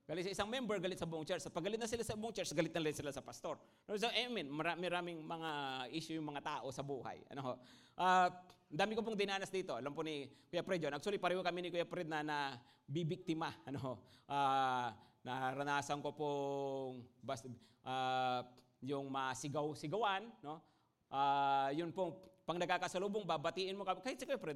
[0.08, 1.43] Galit sa isang member, galit sa buong church.
[1.43, 3.60] At pag na sila sa buong church, galit na rin sila sa pastor.
[4.00, 5.50] So, I mean, marami, maraming mga
[5.91, 7.28] issue yung mga tao sa buhay.
[7.28, 7.54] Ano ho?
[8.00, 8.32] Ang
[8.72, 9.76] dami ko pong dinanas dito.
[9.76, 10.96] Alam po ni Kuya Fred yun.
[10.96, 12.56] Actually, pareho kami ni Kuya Fred na, na
[12.88, 13.52] bibiktima.
[13.67, 13.93] Ano ho?
[14.32, 14.96] Ah,
[15.28, 17.43] naranasan ko pong bas,
[17.84, 18.48] ah,
[18.80, 20.63] yung masigaw-sigawan, no?
[21.12, 22.15] Ah, yun pong
[22.48, 24.00] pang nagkakasalubong, babatiin mo ka.
[24.00, 24.56] Kahit si Kuya Fred,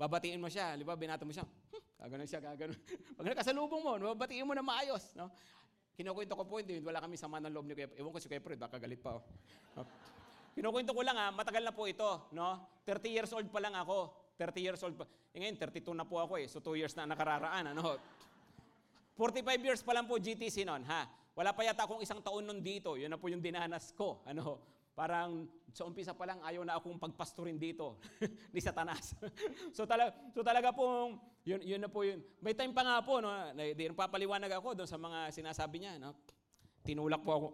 [0.00, 0.72] babatiin mo siya.
[0.72, 1.44] Di ba, binato mo siya.
[1.96, 2.76] Gaganon siya, gaganon.
[3.18, 5.16] Pag nakasalubong mo, no, mo na maayos.
[5.16, 5.32] No?
[5.96, 8.44] Kinukwento ko po, hindi, wala kami sama ng loob ni Kuya Ewan ko si Kuya
[8.44, 9.16] Fred, baka galit pa.
[9.16, 9.24] Oh.
[10.52, 12.28] Kinukwento ko lang ha, matagal na po ito.
[12.36, 12.68] No?
[12.84, 14.12] 30 years old pa lang ako.
[14.36, 15.08] 30 years old pa.
[15.32, 16.46] Eh, ngayon, 32 na po ako eh.
[16.52, 17.72] So 2 years na nakararaan.
[17.72, 17.96] Ano?
[19.16, 21.08] 45 years pa lang po GTC noon, ha?
[21.32, 23.00] Wala pa yata akong isang taon nun dito.
[23.00, 24.20] Yun na po yung dinanas ko.
[24.28, 24.75] Ano?
[24.96, 25.44] Parang
[25.76, 28.00] sa umpisa pa lang ayaw na akong pagpastorin dito
[28.56, 29.12] ni Satanas.
[29.76, 32.24] so, talaga, so talaga pong, yun, yun na po yun.
[32.40, 36.00] May time pa nga po, no, di, papaliwanag ako doon sa mga sinasabi niya.
[36.00, 36.16] No?
[36.80, 37.48] Tinulak po ako.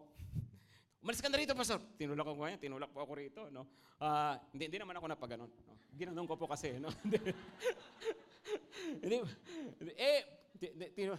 [1.03, 1.83] Umalis ka na rito, Pastor.
[1.99, 3.43] Tinulak ako ngayon, tinulak po ako rito.
[3.51, 3.67] No?
[3.99, 5.51] Ah, hindi, hindi naman ako napaganon.
[5.67, 5.75] No?
[5.99, 6.79] Ginanon ko po kasi.
[6.79, 6.95] No?
[9.03, 9.19] hindi,
[9.99, 10.23] eh,
[10.95, 11.19] tinu-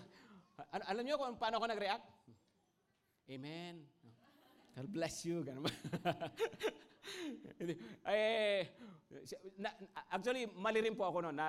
[0.72, 2.06] Al- alam niyo kung paano ako nag-react?
[3.28, 3.84] Amen.
[4.74, 5.46] God bless you.
[5.46, 5.70] Ganun
[8.10, 8.66] eh,
[9.62, 9.70] na,
[10.10, 11.36] actually, mali rin po ako noon.
[11.38, 11.46] Na,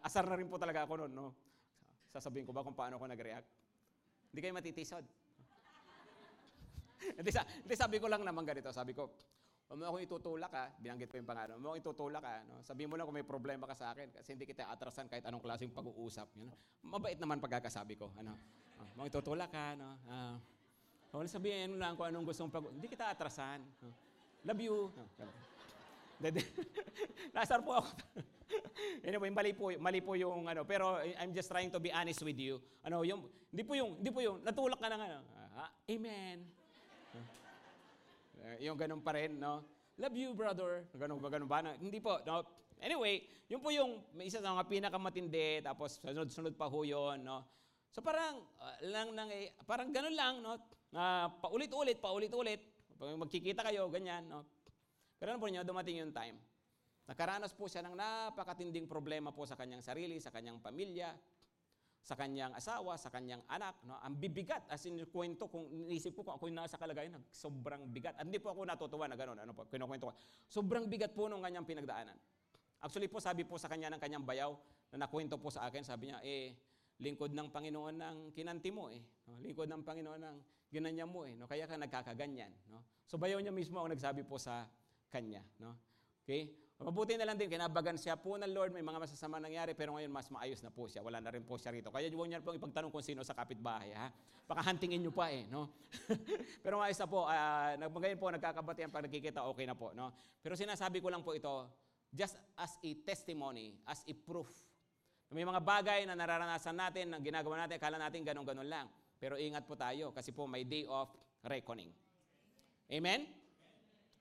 [0.00, 1.12] asar na rin po talaga ako noon.
[1.12, 1.26] No?
[2.08, 3.48] Sasabihin ko ba kung paano ako nag-react?
[4.32, 5.04] Hindi kayo matitisod.
[7.20, 7.44] hindi, sa,
[7.76, 8.72] sabi ko lang naman ganito.
[8.72, 9.12] Sabi ko,
[9.66, 10.70] Huwag mo akong itutulak ha.
[10.78, 11.58] Binanggit ko yung pangalan.
[11.58, 12.38] Huwag mo akong itutulak ha.
[12.46, 12.62] No?
[12.62, 15.42] Sabihin mo lang kung may problema ka sa akin kasi hindi kita atrasan kahit anong
[15.42, 16.30] klaseng pag-uusap.
[16.38, 16.54] Yun.
[16.86, 18.14] Mabait naman pagkakasabi ko.
[18.14, 18.38] Ano?
[18.94, 19.74] Huwag itutulak ha.
[19.74, 19.98] No?
[20.06, 20.38] Uh,
[21.16, 23.64] huwag sabihin mo lang kung anong gustong pag Hindi kita atrasan.
[24.44, 24.92] Love you.
[26.20, 26.40] Hindi.
[27.34, 27.90] Nasar po ako.
[29.02, 32.38] anyway, mali po, mali po yung ano, pero I'm just trying to be honest with
[32.38, 32.62] you.
[32.84, 35.08] Ano, yung hindi po yung hindi po yung natulak ka na nga.
[35.56, 36.44] Ah, amen.
[38.46, 39.64] Eh, yung ganun pa rin, no?
[39.96, 40.84] Love you, brother.
[40.94, 41.64] Ganun ba, ganun ba?
[41.64, 41.72] No?
[41.80, 42.44] Hindi po, no?
[42.78, 47.42] Anyway, yun po yung may isa sa mga pinakamatindi, tapos sunod-sunod pa ho yun, no?
[47.90, 50.60] So parang, uh, lang, lang, eh, parang ganun lang, no?
[50.96, 52.60] Uh, paulit-ulit, paulit-ulit.
[52.96, 54.48] Magkikita kayo, ganyan, no?
[55.20, 56.40] Pero ano po niyo, dumating yung time.
[57.04, 61.12] Nakaranas po siya ng napakatinding problema po sa kanyang sarili, sa kanyang pamilya,
[62.00, 63.76] sa kanyang asawa, sa kanyang anak.
[63.84, 64.00] No?
[64.00, 68.16] Ang bibigat, as in kwento, kung inisip ko kung ako yung nasa kalagayan, sobrang bigat.
[68.16, 70.14] At hindi po ako natutuwa na gano'n, ano po, kinukwento ko.
[70.48, 72.16] Sobrang bigat po nung kanyang pinagdaanan.
[72.80, 74.56] Actually po, sabi po sa kanya ng kanyang bayaw,
[74.96, 76.56] na nakwento po sa akin, sabi niya, eh,
[77.04, 79.02] lingkod ng Panginoon ng kinanti mo eh.
[79.44, 80.36] Lingkod ng Panginoon ng
[80.70, 81.34] ginanya mo eh.
[81.38, 81.46] No?
[81.46, 82.52] Kaya ka nagkakaganyan.
[82.70, 82.82] No?
[83.06, 84.66] So bayaw niya mismo ang nagsabi po sa
[85.10, 85.42] kanya.
[85.62, 85.74] No?
[86.26, 86.52] Okay?
[86.76, 90.12] Mabuti na lang din, kinabagan siya po ng Lord, may mga masasama nangyari, pero ngayon
[90.12, 91.00] mas maayos na po siya.
[91.00, 91.88] Wala na rin po siya rito.
[91.88, 94.12] Kaya huwag niyo pong ipagtanong kung sino sa kapitbahay, ha?
[94.44, 95.72] Baka huntingin niyo pa eh, no?
[96.64, 100.12] pero maayos na po, uh, ngayon po, nagkakabatian pag nagkikita, okay na po, no?
[100.44, 101.64] Pero sinasabi ko lang po ito,
[102.12, 104.52] just as a testimony, as a proof.
[105.32, 108.86] May mga bagay na nararanasan natin, na ginagawa natin, akala natin ganun-ganun lang.
[109.16, 111.08] Pero ingat po tayo, kasi po may day of
[111.44, 111.88] reckoning.
[112.92, 113.24] Amen?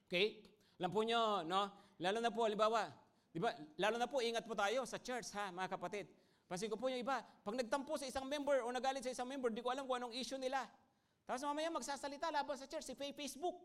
[0.08, 0.39] Okay?
[0.79, 1.67] Alam po nyo, no?
[1.99, 2.91] Lalo na po, halimbawa,
[3.31, 6.08] di ba, lalo na po, ingat po tayo sa church, ha, mga kapatid.
[6.45, 9.49] Pansin ko po yung iba, pag nagtampo sa isang member o nagalit sa isang member,
[9.49, 10.67] di ko alam kung anong issue nila.
[11.25, 13.58] Tapos mamaya magsasalita laban sa church, si Facebook.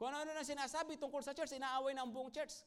[0.00, 2.64] Kung ano-ano na sinasabi tungkol sa church, inaaway na ang buong church.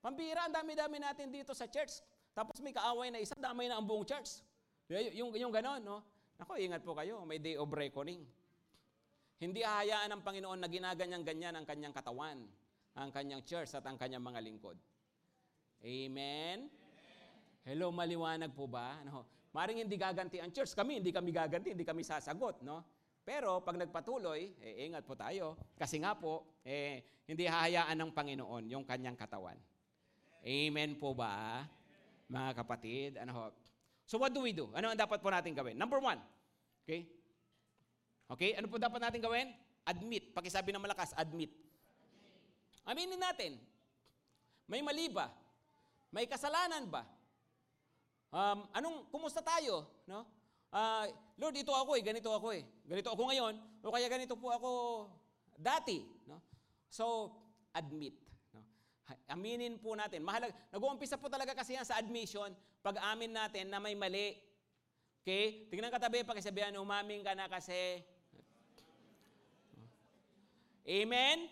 [0.00, 2.00] Pambira, ang dami-dami natin dito sa church.
[2.32, 4.40] Tapos may kaaway na isa, damay na ang buong church.
[4.90, 6.00] Yung, yung ganon, no?
[6.42, 8.26] Ako, ingat po kayo, may day of reckoning.
[9.38, 12.42] Hindi ahayaan ng Panginoon na ginaganyan-ganyan ang kanyang katawan
[12.94, 14.78] ang kanyang church at ang kanyang mga lingkod.
[15.82, 16.70] Amen?
[17.66, 19.02] Hello, maliwanag po ba?
[19.02, 19.26] No?
[19.50, 20.74] Maring hindi gaganti ang church.
[20.78, 22.62] Kami, hindi kami gaganti, hindi kami sasagot.
[22.62, 22.86] No?
[23.26, 25.58] Pero pag nagpatuloy, eh, ingat po tayo.
[25.74, 29.58] Kasi nga po, eh, hindi hahayaan ng Panginoon yung kanyang katawan.
[30.44, 31.66] Amen po ba?
[32.30, 33.50] Mga kapatid, ano?
[34.04, 34.68] So what do we do?
[34.76, 35.76] Ano ang dapat po natin gawin?
[35.76, 36.20] Number one,
[36.84, 37.08] okay?
[38.28, 39.52] Okay, ano po dapat natin gawin?
[39.84, 40.32] Admit.
[40.32, 41.52] Pakisabi ng malakas, admit.
[42.84, 43.56] Aminin natin,
[44.68, 45.28] may mali ba?
[46.12, 47.04] May kasalanan ba?
[48.32, 49.88] Um, anong, kumusta tayo?
[50.08, 50.24] No?
[50.72, 52.64] Uh, Lord, ito ako eh, ganito ako eh.
[52.84, 54.70] Ganito ako ngayon, o kaya ganito po ako
[55.56, 56.02] dati.
[56.26, 56.40] No?
[56.88, 57.30] So,
[57.76, 58.23] admit.
[59.04, 59.14] No?
[59.28, 60.24] Aminin po natin.
[60.24, 64.36] Mahalag, nag-uumpisa po talaga kasi yan sa admission pag amin natin na may mali.
[65.24, 65.68] Okay?
[65.72, 68.04] Tingnan katabi, pakisabihan, umamin ka na kasi.
[70.84, 71.48] Amen?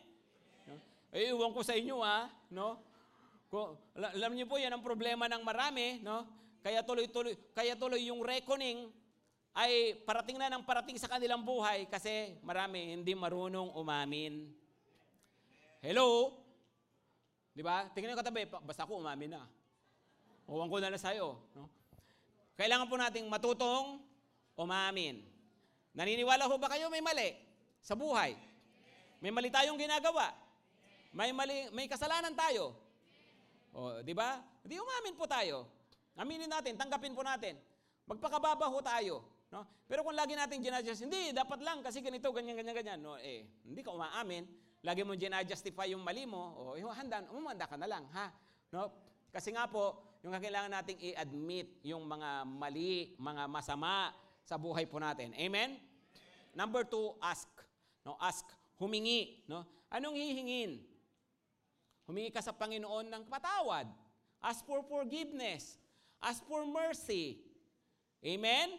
[1.13, 2.81] Eh, iwan ko sa inyo ha, no?
[3.53, 6.25] Kung, alam niyo po, yan ang problema ng marami, no?
[6.65, 8.89] Kaya tuloy-tuloy, kaya tuloy yung reckoning
[9.53, 14.49] ay parating na ng parating sa kanilang buhay kasi marami hindi marunong umamin.
[15.85, 16.42] Hello?
[17.53, 17.85] Di ba?
[17.93, 19.45] Tingnan ko katabi, basta ako umamin na.
[20.49, 21.37] Uwan ko na na sa'yo.
[21.53, 21.69] No?
[22.57, 24.01] Kailangan po nating matutong
[24.57, 25.21] umamin.
[25.93, 27.37] Naniniwala ho ba kayo may mali
[27.85, 28.33] sa buhay?
[29.21, 30.33] May mali tayong ginagawa.
[31.13, 32.73] May mali, may kasalanan tayo.
[33.77, 34.41] O, di ba?
[34.65, 35.69] Di umamin po tayo.
[36.17, 37.57] Aminin natin, tanggapin po natin.
[38.09, 39.25] Magpakababa ho tayo.
[39.53, 39.69] No?
[39.85, 43.01] Pero kung lagi natin ginadjust, hindi, dapat lang kasi ganito, ganyan, ganyan, ganyan.
[43.05, 44.49] No, eh, hindi ka umaamin.
[44.83, 48.35] Lagi mo ginadjustify yung mali mo, o eh, handa, umanda ka na lang, ha?
[48.75, 48.91] No?
[49.31, 54.11] Kasi nga po, yung kailangan nating i-admit yung mga mali, mga masama
[54.43, 55.35] sa buhay po natin.
[55.39, 55.79] Amen?
[56.55, 57.47] Number two, ask.
[58.03, 58.43] No, ask,
[58.79, 59.47] humingi.
[59.47, 59.63] No?
[59.91, 60.83] Anong hihingin?
[62.07, 63.87] Humingi ka sa Panginoon ng patawad.
[64.43, 65.79] Ask for forgiveness.
[66.19, 67.39] Ask for mercy.
[68.23, 68.79] Amen?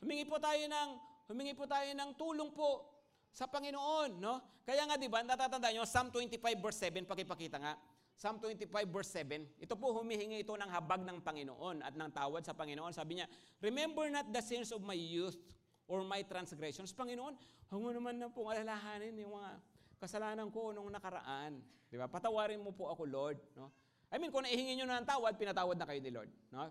[0.00, 0.88] Humingi po tayo ng
[1.30, 2.89] humingi po tayo ng tulong po
[3.30, 4.42] sa Panginoon, no?
[4.66, 7.74] Kaya nga 'di ba, natatandaan niyo Psalm 25 verse 7 pakipakita nga.
[8.20, 12.44] Psalm 25 verse 7, ito po humihingi ito ng habag ng Panginoon at ng tawad
[12.44, 12.92] sa Panginoon.
[12.92, 13.26] Sabi niya,
[13.64, 15.40] Remember not the sins of my youth
[15.88, 16.92] or my transgressions.
[16.92, 17.34] Panginoon,
[17.72, 19.56] huwag naman na pong alalahanin yung mga
[19.98, 21.58] kasalanan ko nung nakaraan.
[21.90, 22.06] Di ba?
[22.06, 23.38] Patawarin mo po ako, Lord.
[23.58, 23.74] No?
[24.12, 26.30] I mean, kung naihingin nyo na ng tawad, pinatawad na kayo ni Lord.
[26.54, 26.70] No?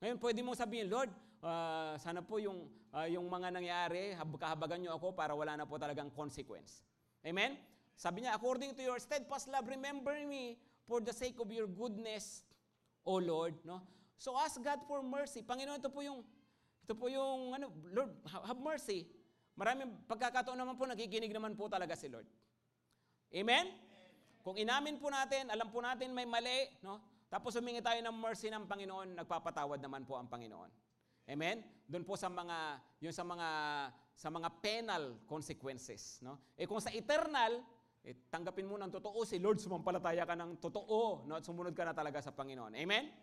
[0.00, 4.98] Ngayon, pwede mong sabihin, Lord, uh, sana po yung, uh, yung mga nangyari, kahabagan nyo
[4.98, 6.82] ako para wala na po talagang consequence.
[7.22, 7.58] Amen?
[7.98, 12.46] Sabi niya, according to your steadfast love, remember me for the sake of your goodness,
[13.02, 13.58] O Lord.
[13.66, 13.82] No?
[14.18, 15.42] So ask God for mercy.
[15.42, 16.22] Panginoon, ito po yung,
[16.82, 19.06] ito po yung, ano, Lord, have mercy.
[19.58, 22.26] Maraming pagkakataon naman po, nakikinig naman po talaga si Lord.
[23.34, 23.66] Amen?
[24.46, 27.02] Kung inamin po natin, alam po natin may mali, no?
[27.28, 30.87] Tapos humingi tayo ng mercy ng Panginoon, nagpapatawad naman po ang Panginoon.
[31.28, 31.60] Amen?
[31.84, 33.48] Doon po sa mga yung sa mga
[34.18, 36.18] sa mga penal consequences.
[36.24, 36.40] No?
[36.58, 37.62] Eh kung sa eternal,
[38.02, 41.38] eh, tanggapin mo ng totoo si Lord, sumampalataya ka ng totoo no?
[41.38, 42.74] at sumunod ka na talaga sa Panginoon.
[42.74, 43.14] Amen?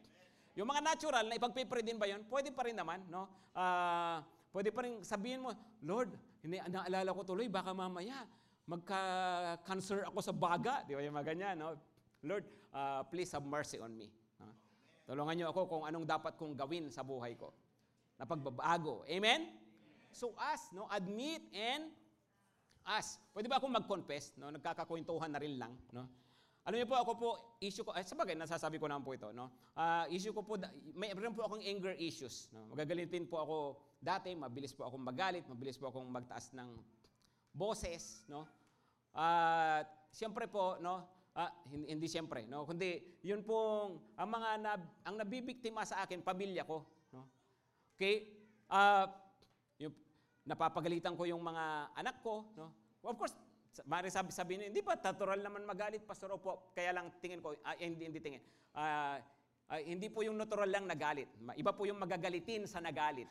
[0.55, 2.23] Yung mga natural na ipagpipray din ba yun?
[2.31, 3.03] Pwede pa rin naman.
[3.11, 3.27] No?
[3.51, 4.23] Ah,
[4.55, 5.51] pwede pa rin sabihin mo,
[5.83, 8.23] Lord, hindi, naalala ko tuloy, baka mamaya
[8.65, 10.87] magka-cancer ako sa baga.
[10.87, 11.55] Di ba yung mga ganyan?
[11.59, 11.75] No?
[12.23, 14.07] Lord, ah, please have mercy on me.
[14.39, 14.47] No?
[15.11, 17.51] Tulungan niyo ako kung anong dapat kong gawin sa buhay ko.
[18.15, 19.03] Na pagbabago.
[19.07, 19.51] Amen?
[20.15, 20.87] So ask, no?
[20.87, 21.91] Admit and
[22.87, 23.19] ask.
[23.35, 24.31] Pwede ba akong mag-confess?
[24.39, 24.51] No?
[24.53, 25.75] Nagkakakwentuhan na rin lang.
[25.91, 26.07] No?
[26.65, 27.29] Alam niyo po, ako po,
[27.61, 29.53] issue ko, eh, sabagay, nasasabi ko naman po ito, no?
[29.77, 30.57] Ah, issue ko po,
[30.97, 32.65] may meron po akong anger issues, no?
[32.73, 33.55] Magagalitin po ako
[34.01, 36.65] dati, mabilis po akong magalit, mabilis po akong magtaas ng
[37.53, 38.49] boses, no?
[39.13, 41.05] At siyempre po, no?
[41.37, 42.65] Ah, hindi, hindi siyempre, no?
[42.65, 46.81] Kundi yun pong ang mga nab, ang nabibiktima sa akin, pamilya ko?
[47.95, 48.29] Okay?
[48.67, 49.07] Ah,
[49.79, 49.95] yung
[50.45, 52.71] napapagalitan ko yung mga anak ko, no?
[53.05, 53.35] Of course,
[53.83, 56.71] Mari sabi sabihin, hindi ba natural naman magalit, Pastor Opo?
[56.71, 58.39] Kaya lang tingin ko, ah, hindi, hindi tingin.
[58.71, 59.19] Ah,
[59.67, 61.27] ah, hindi po yung natural lang nagalit.
[61.59, 63.27] Iba po yung magagalitin sa nagalit.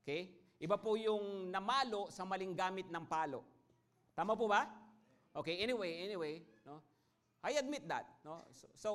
[0.00, 0.32] Okay?
[0.64, 3.44] Iba po yung namalo sa maling gamit ng palo.
[4.16, 4.64] Tama po ba?
[5.36, 6.80] Okay, anyway, anyway, no?
[7.40, 8.44] I admit that, no?
[8.52, 8.88] So, so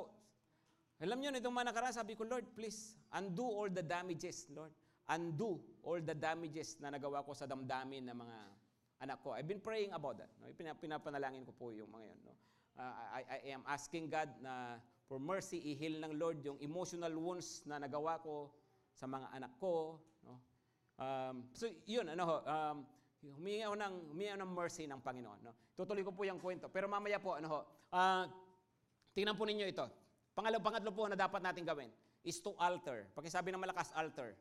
[1.05, 4.73] alam niyo nitong mga nakaraan, sabi ko, Lord, please, undo all the damages, Lord.
[5.05, 8.37] Undo all the damages na nagawa ko sa damdamin ng mga
[9.05, 9.37] anak ko.
[9.37, 10.33] I've been praying about that.
[10.41, 10.49] No?
[10.57, 12.19] Pina- Pinapanalangin ko po yung mga yun.
[12.25, 12.33] No?
[12.81, 17.61] Uh, I, I am asking God na for mercy, i-heal ng Lord yung emotional wounds
[17.69, 18.49] na nagawa ko
[18.97, 20.01] sa mga anak ko.
[20.25, 20.41] No?
[20.97, 22.77] Um, so, yun, ano um,
[23.37, 25.39] humingi ako ng, humingi ako ng mercy ng Panginoon.
[25.45, 25.53] No?
[25.77, 26.65] Tutuloy ko po yung kwento.
[26.73, 27.61] Pero mamaya po, ano
[27.93, 28.25] uh,
[29.13, 29.85] tingnan po ninyo ito.
[30.35, 31.87] Pangalaw, pangatlo po na dapat natin gawin
[32.25, 33.07] is to alter.
[33.15, 34.33] Pakisabi ng malakas, alter.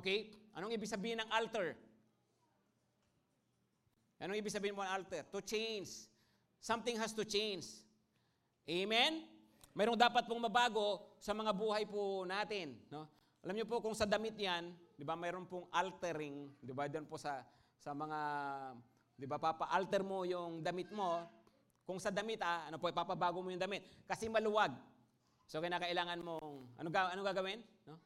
[0.00, 0.32] Okay?
[0.56, 1.76] Anong ibig sabihin ng alter?
[4.18, 5.22] Anong ibig sabihin mo ng alter?
[5.30, 6.08] To change.
[6.58, 7.68] Something has to change.
[8.66, 9.22] Amen?
[9.76, 12.74] Mayroong dapat pong mabago sa mga buhay po natin.
[12.90, 13.06] No?
[13.46, 17.06] Alam niyo po kung sa damit yan, di ba mayroon pong altering, di ba doon
[17.06, 17.46] po sa,
[17.78, 18.20] sa mga,
[19.14, 21.22] di ba papa-alter mo yung damit mo,
[21.88, 23.80] kung sa damit ah, ano po, ipapabago mo yung damit.
[24.04, 24.76] Kasi maluwag.
[25.48, 27.64] So kinakailangan mong, ano, ano gagawin?
[27.88, 27.96] No?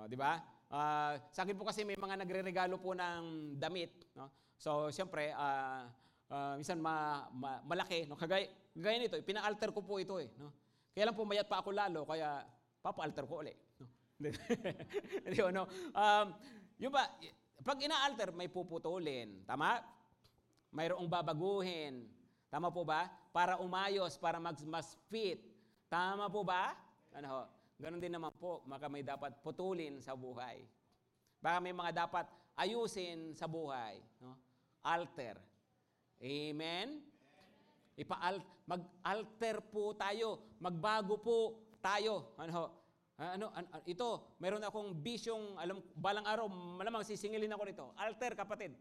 [0.00, 0.40] Oh, di ba?
[0.72, 4.32] Ah, sa akin po kasi may mga nagre-regalo po ng damit, no?
[4.56, 5.84] So, siyempre, ah,
[6.32, 8.16] ah, minsan ma, ma- malaki, no?
[8.16, 10.56] Kagaya, kagaya nito, pina-alter ko po ito eh, no?
[10.96, 12.40] Kaya lang pumayat pa ako lalo, kaya
[12.80, 13.84] papa-alter ko ulit, no?
[15.28, 15.68] Hindi ko, no?
[15.92, 16.26] Um,
[16.80, 17.04] yung ba,
[17.60, 19.84] pag ina-alter, may puputulin, tama?
[20.70, 22.19] Mayroong babaguhin,
[22.50, 23.06] tama po ba?
[23.30, 25.38] Para umayos, para mag, mas fit,
[25.86, 26.74] tama po ba?
[27.14, 27.42] Ano ho?
[27.80, 30.60] Ganon din naman po, maka may dapat putulin sa buhay.
[31.40, 33.96] Baka may mga dapat ayusin sa buhay.
[34.20, 34.36] No?
[34.84, 35.40] Alter.
[36.20, 37.00] Amen?
[37.96, 38.16] Ipa
[38.68, 40.56] mag-alter po tayo.
[40.60, 41.38] Magbago po
[41.80, 42.36] tayo.
[42.36, 42.66] Ano ho?
[43.16, 47.86] Ah, Ano, an- an- ito, meron akong bisyong, alam, balang araw, malamang sisingilin ako nito.
[47.96, 48.72] Alter, kapatid.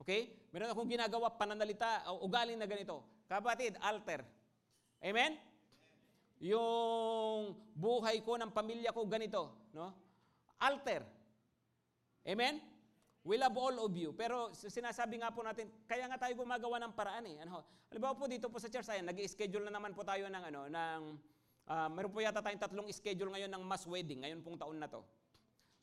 [0.00, 0.32] Okay?
[0.50, 3.04] Meron akong ginagawa, pananalita, o ugaling na ganito.
[3.30, 4.24] Kapatid, alter.
[5.04, 5.38] Amen?
[6.40, 9.92] Yung buhay ko ng pamilya ko ganito, no?
[10.56, 11.04] Alter.
[12.24, 12.58] Amen?
[13.20, 14.16] We love all of you.
[14.16, 17.36] Pero sinasabi nga po natin, kaya nga tayo gumagawa ng paraan eh.
[17.44, 17.60] Ano?
[17.92, 21.02] Halimbawa po dito po sa church, ayan, nag-schedule na naman po tayo ng ano, ng
[21.68, 24.88] ah, meron po yata tayong tatlong schedule ngayon ng mass wedding ngayon pong taon na
[24.88, 25.04] to.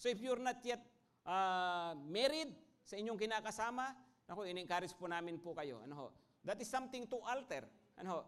[0.01, 0.81] So if you're not yet
[1.23, 2.49] ah, married
[2.81, 3.93] sa inyong kinakasama,
[4.27, 5.79] ako, in-encourage po namin po kayo.
[5.87, 6.07] Ano ho?
[6.43, 7.63] That is something to alter.
[7.99, 8.19] Ano ho?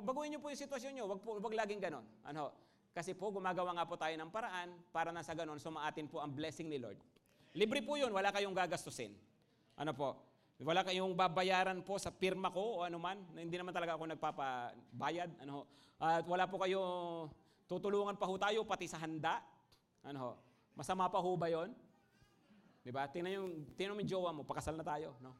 [0.00, 1.04] Baguhin niyo po yung sitwasyon niyo.
[1.04, 2.04] Wag po wag laging ganon.
[2.24, 2.50] Ano ho?
[2.96, 6.32] Kasi po gumagawa nga po tayo ng paraan para na sa ganon sumaatin po ang
[6.32, 6.96] blessing ni Lord.
[7.52, 9.12] Libre po 'yun, wala kayong gagastusin.
[9.76, 10.16] Ano po?
[10.62, 13.18] Wala kayong babayaran po sa pirma ko o ano man.
[13.34, 15.30] Hindi naman talaga ako nagpapabayad.
[15.42, 15.62] Ano ho?
[15.98, 16.80] At wala po kayo
[17.66, 19.42] tutulungan pa ho tayo pati sa handa.
[20.06, 20.32] Ano ho?
[20.78, 21.74] Masama pa ho ba 'yon?
[22.84, 23.08] Di ba?
[23.08, 25.32] Tingnan yung, tingnan mo yung jowa mo, pakasal na tayo, no?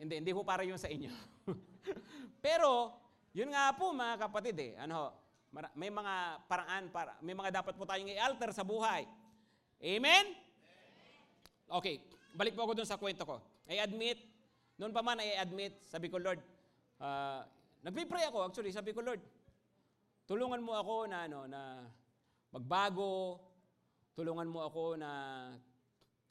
[0.00, 1.12] Hindi, hindi po para yun sa inyo.
[2.44, 2.96] Pero,
[3.36, 5.08] yun nga po mga kapatid eh, ano ho,
[5.76, 6.14] may mga
[6.48, 9.04] paraan, para, may mga dapat po tayong i-alter sa buhay.
[9.84, 10.32] Amen?
[11.68, 12.00] Okay,
[12.32, 13.36] balik po ako dun sa kwento ko.
[13.68, 14.16] I admit,
[14.80, 16.40] noon pa man I admit, sabi ko, Lord,
[17.04, 17.44] uh,
[17.84, 19.20] nagpipray ako actually, sabi ko, Lord,
[20.24, 21.84] tulungan mo ako na, ano, na
[22.48, 23.36] magbago,
[24.16, 25.10] tulungan mo ako na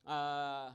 [0.06, 0.74] ah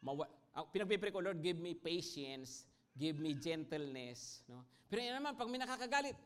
[0.00, 2.64] mawa, ah, pinagpipray ko, Lord, give me patience,
[2.96, 4.44] give me gentleness.
[4.48, 4.64] No?
[4.88, 6.16] Pero yun naman, pag may nakakagalit,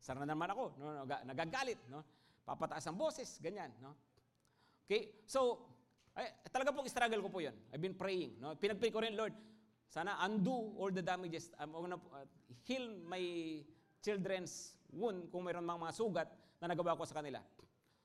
[0.00, 2.04] sana naman ako, no, naga- nagagalit, no?
[2.44, 3.70] papataas ang boses, ganyan.
[3.78, 3.94] No?
[4.86, 5.70] Okay, so,
[6.10, 7.54] Ay, talaga pong struggle ko po yun.
[7.70, 8.42] I've been praying.
[8.42, 8.58] No?
[8.58, 9.34] Pinag-pray ko rin, Lord,
[9.86, 11.50] sana undo all the damages.
[11.58, 12.26] Um, uh,
[12.66, 13.22] heal my
[14.02, 17.38] children's wound kung mayroon mga, mga sugat na nagawa ko sa kanila.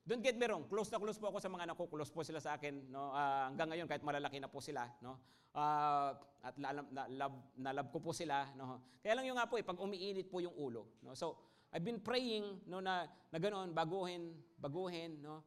[0.05, 2.21] Don't get me wrong, close na close po ako sa mga anak ko, close po
[2.21, 3.09] sila sa akin, no?
[3.09, 5.17] Uh, hanggang ngayon kahit malalaki na po sila, no?
[5.49, 6.13] Uh,
[6.45, 6.77] at na,
[7.09, 8.85] love, na love ko po sila, no?
[9.01, 11.17] Kaya lang yung nga po, eh, pag umiinit po yung ulo, no?
[11.17, 11.41] So,
[11.73, 14.29] I've been praying, no, na, na ganoon, baguhin,
[14.61, 15.41] baguhin, no?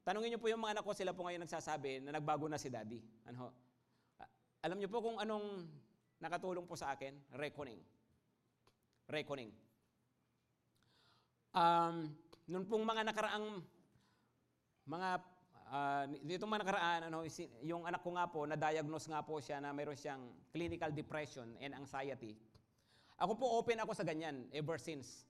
[0.00, 2.72] Tanungin niyo po yung mga anak ko, sila po ngayon nagsasabi na nagbago na si
[2.72, 3.04] daddy.
[3.28, 3.52] Ano?
[4.16, 4.28] Uh,
[4.64, 5.60] alam niyo po kung anong
[6.24, 7.12] nakatulong po sa akin?
[7.36, 7.84] Reckoning.
[9.12, 9.52] Reckoning.
[11.52, 12.16] Um,
[12.48, 13.73] noon pong mga nakaraang
[14.84, 15.08] mga
[15.72, 17.24] uh, dito man nakaraan ano
[17.64, 20.22] yung anak ko nga po na-diagnose nga po siya na mayroon siyang
[20.52, 22.36] clinical depression and anxiety.
[23.16, 25.24] Ako po open ako sa ganyan ever since.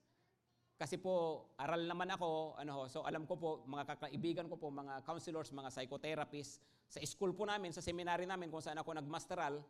[0.75, 5.07] Kasi po aral naman ako ano so alam ko po mga kakaibigan ko po mga
[5.07, 6.59] counselors, mga psychotherapists
[6.91, 9.63] sa school po namin, sa seminary namin kung saan ako nagmasteral,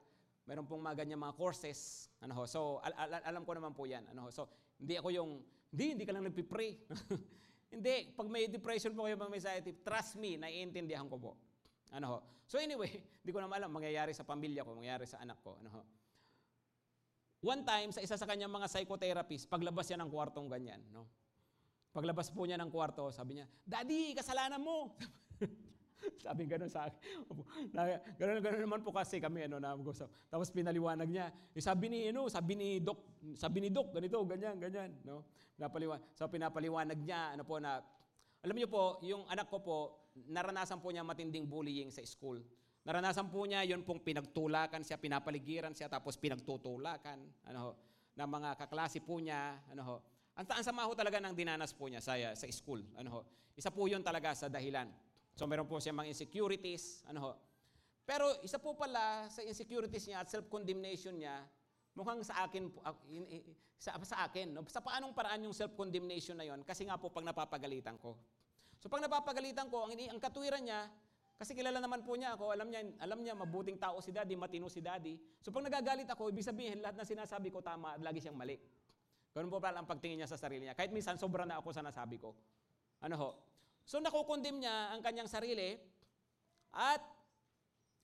[0.48, 4.04] meron pong mga ganyan mga courses ano so al- al- alam ko naman po 'yan
[4.12, 4.48] ano so
[4.80, 5.30] hindi ako yung
[5.74, 6.70] hindi hindi ka lang nagpi-pray.
[7.74, 11.32] Hindi, pag may depression po kayo, pag may anxiety, trust me, naiintindihan ko po.
[11.90, 12.18] Ano ho?
[12.46, 15.58] So anyway, hindi ko naman alam mangyayari sa pamilya ko, mangyayari sa anak ko.
[15.58, 15.82] Ano ho?
[17.44, 21.04] One time, sa isa sa kanyang mga psychotherapist, paglabas niya ng kwartong ganyan, no?
[21.92, 24.96] Paglabas po niya ng kwarto, sabi niya, Daddy, kasalanan mo!
[26.24, 26.98] Sabi gano'n sa akin.
[28.18, 30.08] Gano'n, gano'n naman po kasi kami, ano, na mag-usap.
[30.28, 31.32] Tapos pinaliwanag niya.
[31.54, 35.24] Eh, sabi ni, ano, sabi ni Doc, sabi ni Doc, ganito, ganyan, ganyan, no?
[35.54, 36.00] Pinapaliwan.
[36.18, 37.78] So pinapaliwanag niya, ano po na,
[38.44, 39.78] alam niyo po, yung anak ko po,
[40.28, 42.42] naranasan po niya matinding bullying sa school.
[42.84, 47.16] Naranasan po niya, yun pong pinagtulakan siya, pinapaligiran siya, tapos pinagtutulakan,
[47.48, 47.70] ano ho,
[48.14, 49.96] ng mga kaklase po niya, ano ho.
[50.36, 53.20] Ang, ang sama ho talaga ng dinanas po niya sa, sa school, ano ho.
[53.54, 54.90] Isa po yun talaga sa dahilan.
[55.34, 57.32] So meron po siya mga insecurities, ano ho.
[58.06, 61.42] Pero isa po pala sa insecurities niya at self-condemnation niya,
[61.98, 62.70] mukhang sa akin
[63.78, 64.62] sa, sa akin, no?
[64.70, 66.62] Sa paanong paraan yung self-condemnation na yon?
[66.62, 68.14] Kasi nga po pag napapagalitan ko.
[68.78, 70.86] So pag napapagalitan ko, ang, ang katuwiran niya,
[71.34, 74.70] kasi kilala naman po niya ako, alam niya, alam niya mabuting tao si daddy, matino
[74.70, 75.18] si daddy.
[75.42, 78.60] So pag nagagalit ako, ibig sabihin lahat na sinasabi ko tama, lagi siyang mali.
[79.34, 80.78] Ganun po pala ang pagtingin niya sa sarili niya.
[80.78, 82.38] Kahit minsan sobra na ako sa nasabi ko.
[83.02, 83.30] Ano ho?
[83.84, 85.76] So nakukondem niya ang kanyang sarili
[86.72, 87.00] at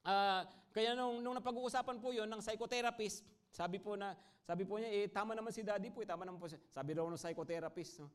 [0.05, 4.15] uh, kaya nung, nung napag-uusapan po yon ng psychotherapist, sabi po na
[4.47, 6.51] sabi po niya eh tama naman si daddy po, eh, tama naman po.
[6.51, 8.11] Sabi daw ng psychotherapist, no?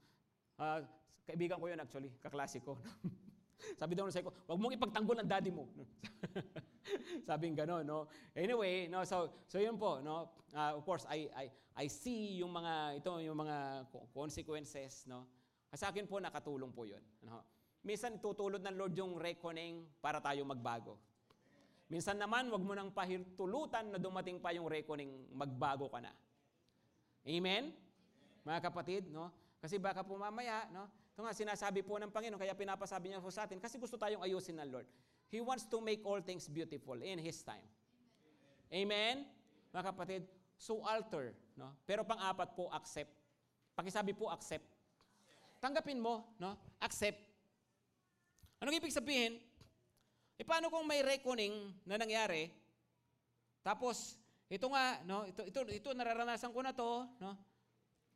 [0.59, 0.83] Uh,
[1.23, 2.75] kaibigan ko yun actually, kaklase ko.
[3.79, 5.65] Sabi daw ng psycho, wag mong ipagtanggol ang daddy mo.
[7.27, 8.05] Sabing gano'n, no?
[8.35, 10.29] Anyway, no, so, so yun po, no?
[10.53, 15.25] Uh, of course, I, I, I see yung mga, ito, yung mga consequences, no?
[15.73, 17.01] Sa akin po, nakatulong po yun.
[17.25, 17.41] Ano?
[17.85, 20.97] Minsan tutulod ng Lord yung reckoning para tayo magbago.
[21.85, 26.09] Minsan naman, wag mo nang pahirtulutan na dumating pa yung reckoning, magbago ka na.
[27.21, 27.69] Amen?
[28.41, 29.29] Mga kapatid, no?
[29.61, 30.89] Kasi baka po mamaya, no?
[31.13, 34.25] Ito nga, sinasabi po ng Panginoon, kaya pinapasabi niya po sa atin, kasi gusto tayong
[34.25, 34.89] ayusin ng Lord.
[35.29, 37.65] He wants to make all things beautiful in His time.
[38.73, 39.29] Amen?
[39.69, 40.21] Mga kapatid,
[40.57, 41.69] so alter, no?
[41.85, 43.13] Pero pang-apat po, accept.
[43.77, 44.65] Pakisabi po, accept.
[45.61, 46.57] Tanggapin mo, no?
[46.81, 47.24] Accept.
[48.65, 49.37] Anong ibig sabihin?
[50.33, 52.49] E paano kung may reckoning na nangyari,
[53.61, 54.17] tapos,
[54.49, 57.37] ito nga, no, ito, ito, ito nararanasan ko na to, no?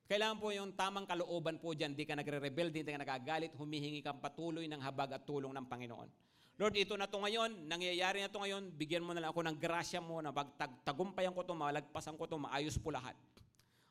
[0.09, 4.17] Kailangan po yung tamang kalooban po dyan, di ka nagre-rebel, di ka nagagalit, humihingi kang
[4.17, 6.09] patuloy ng habag at tulong ng Panginoon.
[6.57, 9.57] Lord, ito na to ngayon, nangyayari na to ngayon, bigyan mo na lang ako ng
[9.61, 10.33] grasya mo na
[10.81, 13.13] tagumpayan ko to, malagpasan ko to, maayos po lahat.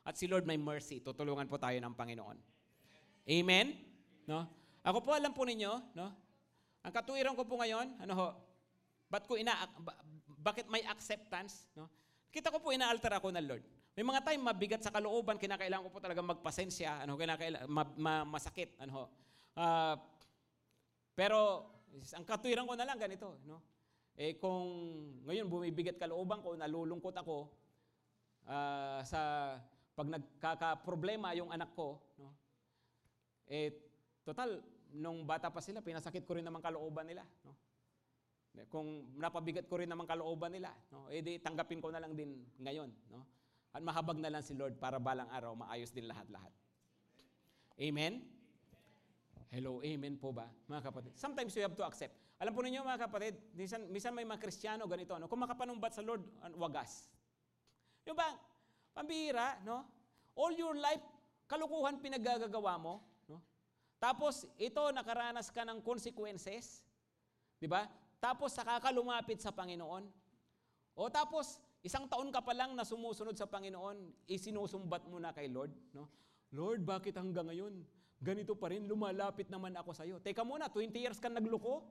[0.03, 2.35] At si Lord may mercy, tutulungan po tayo ng Panginoon.
[3.31, 3.79] Amen?
[4.27, 4.43] No?
[4.83, 6.28] Ako po alam po ninyo, no?
[6.83, 8.27] Ang katuwiran ko po ngayon, ano ho,
[9.11, 9.55] ba't ko ina,
[10.39, 11.91] bakit may acceptance, no?
[12.29, 13.65] Kita ko po inaalter ako ng Lord.
[13.97, 18.13] May mga time mabigat sa kalooban, kinakailangan ko po talaga magpasensya, ano, kinakailangan, ma, ma,
[18.23, 19.05] masakit, ano ho.
[19.59, 19.95] Uh,
[21.17, 21.67] pero,
[22.15, 23.59] ang katuwiran ko na lang ganito, no?
[24.19, 24.67] Eh kung
[25.23, 27.37] ngayon bumibigat kalooban ko, nalulungkot ako
[28.51, 29.55] uh, sa
[29.95, 32.35] pag nagkaka-problema yung anak ko, no?
[33.47, 33.73] Eh
[34.27, 34.59] total
[34.95, 37.25] nung bata pa sila, pinasakit ko rin naman kalooban nila.
[37.45, 37.53] No?
[38.67, 41.07] Kung napabigat ko rin naman kalooban nila, no?
[41.07, 42.89] eh di tanggapin ko na lang din ngayon.
[43.13, 43.23] No?
[43.71, 46.51] At mahabag na lang si Lord para balang araw maayos din lahat-lahat.
[47.79, 48.25] Amen?
[49.49, 51.13] Hello, amen po ba, mga kapatid?
[51.17, 52.13] Sometimes we have to accept.
[52.37, 55.25] Alam po ninyo, mga kapatid, minsan, minsan may mga Kristiyano ganito, no?
[55.25, 56.21] kung makapanumbat sa Lord,
[56.53, 57.09] wagas.
[58.05, 58.37] Yung ba,
[58.93, 59.85] pambihira, no?
[60.37, 61.01] All your life,
[61.49, 63.08] kalukuhan pinagagagawa mo,
[63.99, 66.87] tapos, ito, nakaranas ka ng consequences.
[67.59, 67.83] Di ba?
[68.19, 70.03] tapos saka ka lumapit sa Panginoon.
[70.99, 75.47] O tapos, isang taon ka pa lang na sumusunod sa Panginoon, isinusumbat mo na kay
[75.47, 75.71] Lord.
[75.95, 76.11] No?
[76.51, 77.79] Lord, bakit hanggang ngayon?
[78.19, 80.19] Ganito pa rin, lumalapit naman ako sa iyo.
[80.19, 81.87] Teka muna, 20 years ka nagloko?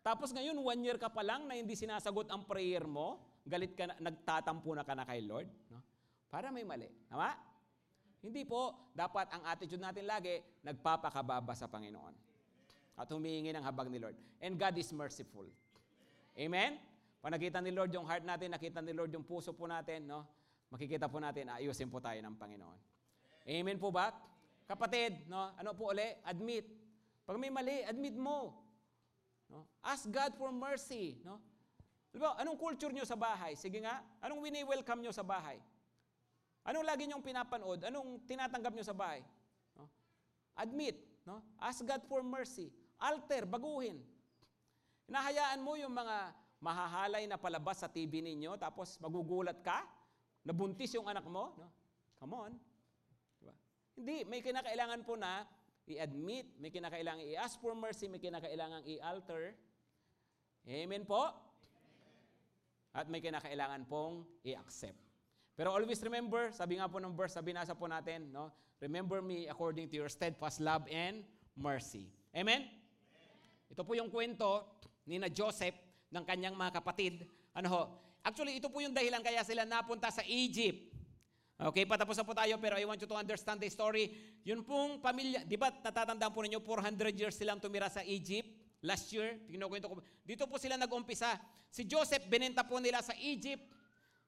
[0.00, 3.84] Tapos ngayon, one year ka pa lang na hindi sinasagot ang prayer mo, galit ka
[3.84, 5.52] na, nagtatampo na ka na kay Lord.
[5.68, 5.84] No?
[6.32, 6.88] Para may mali.
[7.12, 7.36] Tama?
[8.22, 8.90] Hindi po.
[8.94, 12.14] Dapat ang attitude natin lagi, nagpapakababa sa Panginoon.
[12.98, 14.18] At humihingi ng habag ni Lord.
[14.42, 15.46] And God is merciful.
[16.34, 16.78] Amen?
[17.18, 20.26] Pag nakita ni Lord yung heart natin, nakita ni Lord yung puso po natin, no?
[20.70, 22.78] makikita po natin, ayusin po tayo ng Panginoon.
[23.48, 24.14] Amen po ba?
[24.66, 25.50] Kapatid, no?
[25.58, 26.06] ano po uli?
[26.26, 26.66] Admit.
[27.26, 28.54] Pag may mali, admit mo.
[29.50, 29.66] No?
[29.82, 31.18] Ask God for mercy.
[31.26, 31.42] No?
[32.14, 33.54] Diba, anong culture nyo sa bahay?
[33.58, 35.60] Sige nga, anong wini-welcome nyo sa bahay?
[36.68, 37.80] Anong lagi nyong pinapanood?
[37.88, 39.24] Anong tinatanggap nyo sa bahay?
[39.72, 39.88] No?
[40.52, 41.00] Admit.
[41.24, 41.40] No?
[41.56, 42.68] Ask God for mercy.
[43.00, 43.96] Alter, baguhin.
[45.08, 49.88] Hinahayaan mo yung mga mahahalay na palabas sa TV ninyo, tapos magugulat ka,
[50.44, 51.56] nabuntis yung anak mo.
[51.56, 51.72] No?
[52.20, 52.52] Come on.
[53.40, 53.54] Diba?
[53.96, 55.48] Hindi, may kinakailangan po na
[55.88, 59.56] i-admit, may kinakailangan i-ask for mercy, may kinakailangan i-alter.
[60.68, 61.32] Amen po?
[62.92, 65.07] At may kinakailangan pong i-accept.
[65.58, 68.54] Pero always remember, sabi nga po ng verse, sabi nasa po natin, no?
[68.78, 71.26] Remember me according to your steadfast love and
[71.58, 72.06] mercy.
[72.30, 72.70] Amen?
[73.66, 75.74] Ito po yung kwento ni na Joseph
[76.14, 77.26] ng kanyang mga kapatid.
[77.58, 77.82] Ano ho?
[78.22, 80.94] Actually, ito po yung dahilan kaya sila napunta sa Egypt.
[81.58, 84.14] Okay, patapos na po tayo pero I want you to understand the story.
[84.46, 88.46] Yun pong pamilya, di ba natatandaan po ninyo, 400 years silang tumira sa Egypt
[88.86, 89.42] last year.
[89.50, 89.98] Kinukwento ko.
[90.22, 91.34] Dito po sila nag-umpisa.
[91.66, 93.77] Si Joseph, binenta po nila sa Egypt.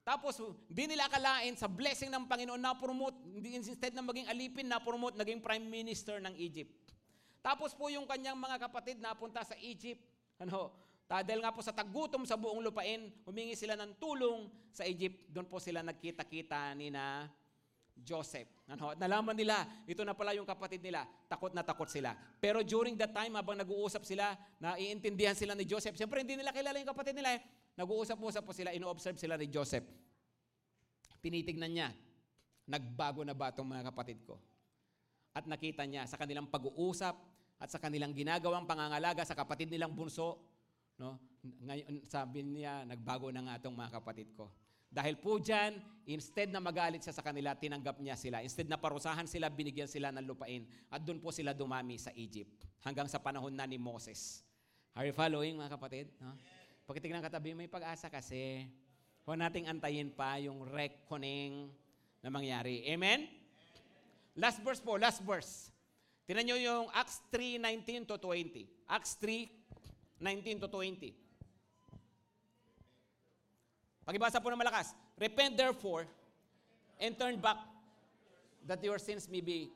[0.01, 4.81] Tapos, di nila akalain sa blessing ng Panginoon na promote, instead na maging alipin, na
[4.81, 6.73] promote, naging prime minister ng Egypt.
[7.41, 10.01] Tapos po yung kanyang mga kapatid napunta sa Egypt.
[10.41, 10.73] Ano,
[11.05, 15.27] dahil nga po sa tagutom sa buong lupain, humingi sila ng tulong sa Egypt.
[15.29, 17.29] Doon po sila nagkita-kita ni na
[18.01, 18.47] Joseph.
[18.65, 21.05] Ano, at nalaman nila, ito na pala yung kapatid nila.
[21.27, 22.15] Takot na takot sila.
[22.41, 25.93] Pero during that time, habang nag-uusap sila, naiintindihan sila ni Joseph.
[25.93, 27.37] Siyempre, hindi nila kilala yung kapatid nila.
[27.37, 27.41] Eh.
[27.79, 29.87] Nag-uusap-usap po sila, ino-observe sila ni Joseph.
[31.21, 31.89] Tinitignan niya,
[32.67, 34.35] nagbago na ba itong mga kapatid ko?
[35.31, 37.15] At nakita niya sa kanilang pag-uusap
[37.61, 40.51] at sa kanilang ginagawang pangangalaga sa kapatid nilang bunso,
[41.01, 41.17] No?
[41.41, 44.53] Ngayon, sabi niya, nagbago na nga itong mga kapatid ko.
[44.91, 48.45] Dahil po dyan, instead na magalit siya sa kanila, tinanggap niya sila.
[48.45, 50.69] Instead na parusahan sila, binigyan sila ng lupain.
[50.93, 52.69] At doon po sila dumami sa Egypt.
[52.85, 54.45] Hanggang sa panahon na ni Moses.
[54.93, 56.05] Are you following mga kapatid?
[56.21, 56.37] No?
[56.91, 58.67] Pagkitignan katabi, may pag-asa kasi.
[59.23, 61.71] Huwag nating antayin pa yung reckoning
[62.19, 62.83] na mangyari.
[62.91, 63.31] Amen?
[64.35, 65.71] Last verse po, last verse.
[66.27, 68.91] Tinan nyo yung Acts 3, 19 to 20.
[68.91, 69.47] Acts 3,
[70.19, 71.15] 19 to 20.
[74.03, 74.91] Pagibasa po ng malakas.
[75.15, 76.03] Repent therefore
[76.99, 77.63] and turn back
[78.67, 79.71] that your sins may be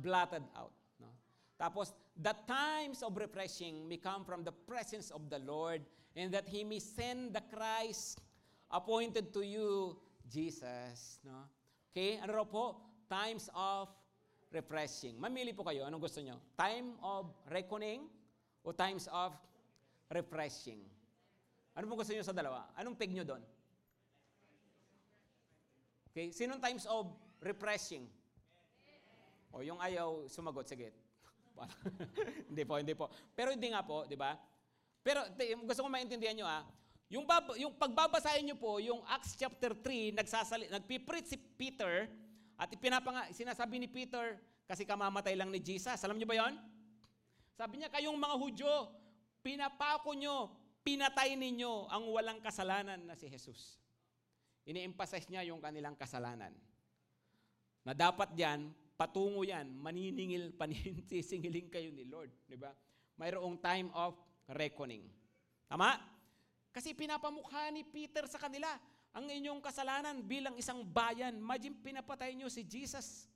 [0.00, 0.72] blotted out.
[0.96, 1.12] No?
[1.60, 5.84] Tapos, the times of refreshing may come from the presence of the Lord
[6.16, 8.20] and that He may send the Christ
[8.70, 9.96] appointed to you,
[10.28, 11.20] Jesus.
[11.24, 11.48] No?
[11.92, 12.80] Okay, ano raw po?
[13.08, 13.92] Times of
[14.52, 15.16] refreshing.
[15.20, 15.84] Mamili po kayo.
[15.88, 16.40] Anong gusto nyo?
[16.56, 18.08] Time of reckoning
[18.64, 19.36] o times of
[20.12, 20.80] refreshing.
[21.72, 22.68] Ano po gusto niyo sa dalawa?
[22.76, 23.42] Anong peg nyo doon?
[26.12, 27.08] Okay, sinong times of
[27.40, 28.04] refreshing?
[29.52, 30.92] O yung ayaw sumagot, sige.
[32.52, 33.08] hindi po, hindi po.
[33.32, 34.36] Pero hindi nga po, di ba?
[35.02, 35.26] Pero
[35.66, 36.62] gusto ko maintindihan nyo ah,
[37.12, 42.08] yung, bab- yung pagbabasahin nyo po, yung Acts chapter 3, nagsasali, nagpiprit si Peter,
[42.56, 46.00] at ipinapanga, sinasabi ni Peter, kasi kamamatay lang ni Jesus.
[46.00, 46.56] Alam niyo ba yon?
[47.52, 48.72] Sabi niya, kayong mga Hudyo,
[49.44, 53.76] pinapako nyo, pinatay ninyo ang walang kasalanan na si Jesus.
[54.64, 56.56] Ini-emphasize niya yung kanilang kasalanan.
[57.84, 62.32] Na dapat yan, patungo yan, maniningil, paninsisingiling kayo ni Lord.
[62.48, 62.72] Di ba?
[63.20, 64.16] Mayroong time of
[64.50, 65.06] reckoning.
[65.68, 65.98] Tama?
[66.72, 68.72] Kasi pinapamukha ni Peter sa kanila
[69.12, 71.36] ang inyong kasalanan bilang isang bayan.
[71.36, 73.28] Imagine, pinapatay niyo si Jesus.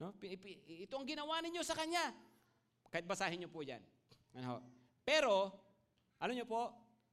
[0.00, 0.16] No?
[0.24, 2.16] Ito ang ginawa ninyo sa Kanya.
[2.88, 3.80] Kahit basahin niyo po yan.
[4.40, 4.64] Ano?
[5.04, 5.52] Pero,
[6.16, 6.72] ano nyo po,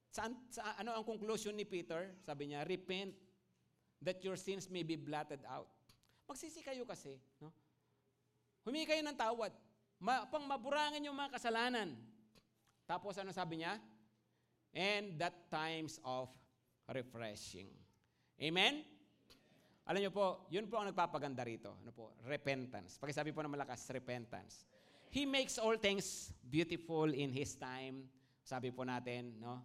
[0.09, 2.15] saan, sa, ano ang conclusion ni Peter?
[2.23, 3.11] Sabi niya, repent
[3.99, 5.67] that your sins may be blotted out.
[6.23, 7.19] Magsisi kayo kasi.
[7.43, 7.51] No?
[8.63, 9.51] Humingi kayo ng tawad.
[9.99, 11.99] Ma, pang maburangin yung mga kasalanan.
[12.89, 13.77] Tapos ano sabi niya?
[14.73, 16.33] And that times of
[16.89, 17.69] refreshing.
[18.41, 18.81] Amen?
[19.85, 21.77] Alam niyo po, yun po ang nagpapaganda rito.
[21.85, 22.17] Ano po?
[22.25, 22.97] Repentance.
[22.97, 24.65] Pakisabi po ng malakas, repentance.
[25.13, 28.09] He makes all things beautiful in His time.
[28.41, 29.61] Sabi po natin, no?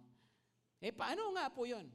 [0.81, 1.85] Eh, paano nga po yun?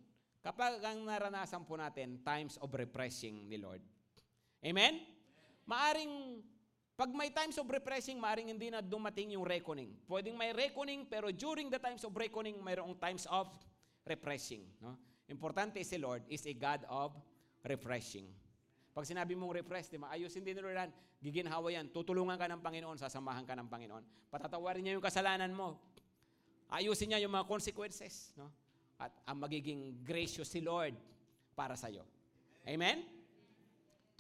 [0.42, 3.82] Kapag ang naranasan po natin, times of refreshing ni Lord.
[4.62, 5.02] Amen?
[5.66, 6.42] Maaring,
[7.00, 9.88] pag may times of refreshing, maaring hindi na dumating yung reckoning.
[10.04, 13.48] Pwedeng may reckoning, pero during the times of reckoning, mayroong times of
[14.04, 14.68] refreshing.
[14.84, 15.00] No?
[15.24, 17.16] Importante si Lord is a God of
[17.64, 18.28] refreshing.
[18.92, 20.12] Pag sinabi mong refresh, di ba?
[20.12, 20.92] Ayusin din ni Lord yan.
[21.24, 21.88] Giginhawa yan.
[21.88, 24.28] Tutulungan ka ng Panginoon, sasamahan ka ng Panginoon.
[24.28, 25.80] Patatawarin niya yung kasalanan mo.
[26.68, 28.36] Ayusin niya yung mga consequences.
[28.36, 28.52] No?
[29.00, 31.00] At ang magiging gracious si Lord
[31.56, 32.04] para sa iyo.
[32.68, 33.08] Amen?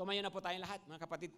[0.00, 1.28] Tumayo na po tayong lahat, mga kapatid.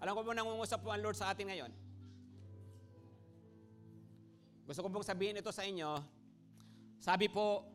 [0.00, 1.72] Alam ko po nangungusap po ang Lord sa atin ngayon.
[4.64, 6.00] Gusto ko pong sabihin ito sa inyo.
[7.04, 7.68] Sabi po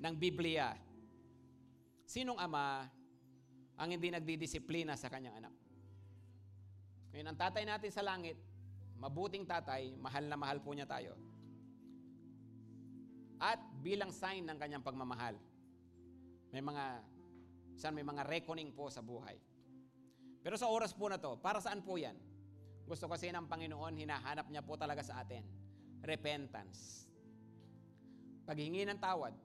[0.00, 0.72] ng Biblia,
[2.08, 2.88] sinong ama
[3.76, 5.54] ang hindi nagdidisiplina sa kanyang anak?
[7.12, 8.38] Ngayon, ang tatay natin sa langit,
[8.96, 11.18] mabuting tatay, mahal na mahal po niya tayo.
[13.42, 15.34] At bilang sign ng kanyang pagmamahal,
[16.54, 17.02] may mga
[17.78, 19.38] saan may mga reckoning po sa buhay.
[20.42, 22.18] Pero sa oras po na to, para saan po yan?
[22.82, 25.46] Gusto kasi ng Panginoon, hinahanap niya po talaga sa atin.
[26.02, 27.06] Repentance.
[28.42, 29.36] Paghingi ng tawad,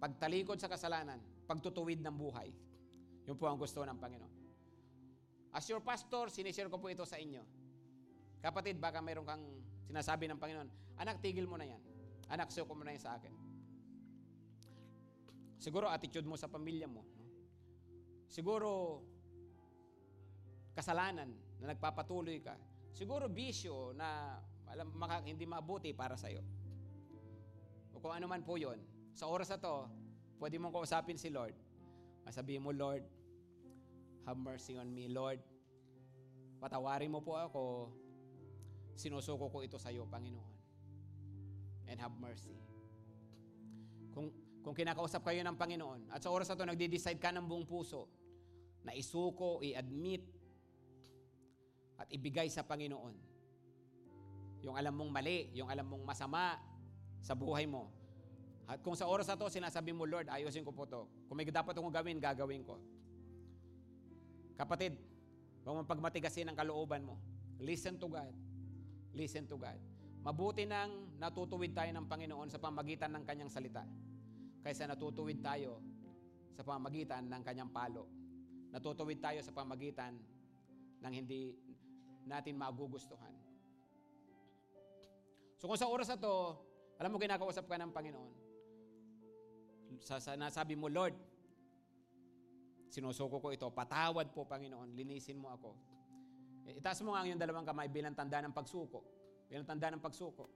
[0.00, 2.48] pagtalikod sa kasalanan, pagtutuwid ng buhay.
[3.28, 4.34] Yun po ang gusto ng Panginoon.
[5.52, 7.42] As your pastor, sinishare ko po ito sa inyo.
[8.40, 9.44] Kapatid, baka mayroon kang
[9.86, 11.82] sinasabi ng Panginoon, anak, tigil mo na yan.
[12.32, 13.32] Anak, suko mo na yan sa akin.
[15.58, 17.13] Siguro attitude mo sa pamilya mo.
[18.34, 18.98] Siguro
[20.74, 21.30] kasalanan
[21.62, 22.58] na nagpapatuloy ka.
[22.90, 24.34] Siguro bisyo na
[24.66, 26.42] alam, maka, hindi mabuti para sa'yo.
[27.94, 28.82] O kung ano man po yon.
[29.14, 29.86] Sa oras na to,
[30.42, 31.54] pwede mong kausapin si Lord.
[32.26, 33.06] Masabihin mo, Lord,
[34.26, 35.38] have mercy on me, Lord.
[36.58, 37.94] Patawarin mo po ako.
[38.98, 40.54] Sinusuko ko ito sa iyo, Panginoon.
[41.86, 42.58] And have mercy.
[44.10, 44.34] Kung,
[44.66, 48.23] kung kinakausap kayo ng Panginoon, at sa oras na ito, nagde-decide ka ng buong puso
[48.84, 50.22] na isuko, i-admit,
[51.96, 53.16] at ibigay sa Panginoon.
[54.64, 56.60] Yung alam mong mali, yung alam mong masama
[57.24, 57.88] sa buhay mo.
[58.64, 61.04] At kung sa oras na to, sinasabi mo, Lord, ayusin ko po to.
[61.28, 62.80] Kung may dapat akong gawin, gagawin ko.
[64.56, 64.96] Kapatid,
[65.64, 67.20] huwag mong pagmatigasin ang kalooban mo.
[67.60, 68.32] Listen to God.
[69.12, 69.76] Listen to God.
[70.24, 73.84] Mabuti nang natutuwid tayo ng Panginoon sa pamagitan ng kanyang salita.
[74.64, 75.84] Kaysa natutuwid tayo
[76.56, 78.08] sa pamagitan ng kanyang palo.
[78.74, 80.18] Natutuwid tayo sa pamagitan
[80.98, 81.54] ng hindi
[82.26, 83.30] natin magugustuhan.
[85.62, 86.58] So kung sa oras na to,
[86.98, 88.32] alam mo kinakausap ka ng Panginoon,
[90.02, 91.14] sa, sa nasabi mo, Lord,
[92.90, 95.70] sinusuko ko ito, patawad po Panginoon, linisin mo ako.
[96.66, 99.06] Eh, itaas mo nga ang iyong dalawang kamay bilang tanda ng pagsuko.
[99.46, 100.50] Bilang tanda ng pagsuko.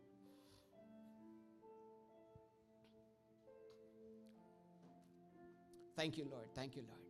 [5.95, 6.51] Thank you, Lord.
[6.55, 7.08] Thank you, Lord.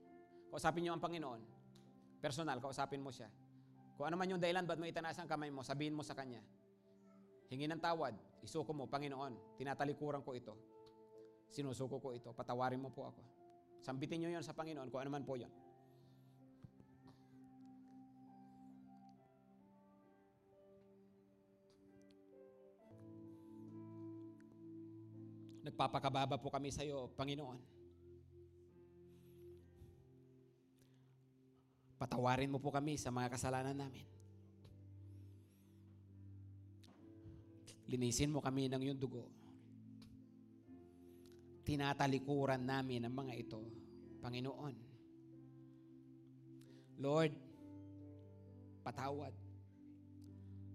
[0.49, 1.41] Kausapin niyo ang Panginoon.
[2.19, 3.29] Personal, kausapin mo siya.
[3.95, 6.43] Kung ano man yung dahilan, ba't mo itanaas ang kamay mo, sabihin mo sa Kanya.
[7.49, 10.55] Hingi ng tawad, isuko mo, Panginoon, tinatalikuran ko ito.
[11.49, 13.23] Sinusuko ko ito, patawarin mo po ako.
[13.81, 15.51] Sambitin niyo yon sa Panginoon, kung ano man po yon.
[25.69, 27.61] Nagpapakababa po kami sa iyo, Panginoon.
[31.99, 34.07] Patawarin mo po kami sa mga kasalanan namin.
[37.91, 39.27] Linisin mo kami ng iyong dugo.
[41.67, 43.61] Tinatalikuran namin ang mga ito,
[44.23, 44.77] Panginoon.
[47.03, 47.35] Lord,
[48.87, 49.35] patawad.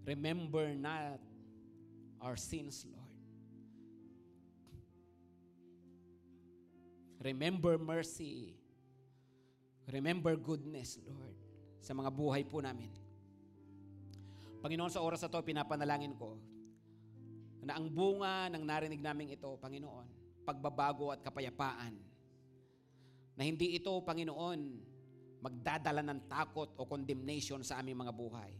[0.03, 1.23] Remember not
[2.19, 3.15] our sins, Lord.
[7.23, 8.59] Remember mercy.
[9.91, 11.35] Remember goodness, Lord,
[11.83, 12.91] sa mga buhay po namin.
[14.63, 16.39] Panginoon, sa oras na ito, pinapanalangin ko
[17.63, 20.07] na ang bunga ng narinig namin ito, Panginoon,
[20.47, 21.95] pagbabago at kapayapaan.
[23.35, 24.59] Na hindi ito, Panginoon,
[25.43, 28.51] magdadala ng takot o condemnation sa aming mga buhay.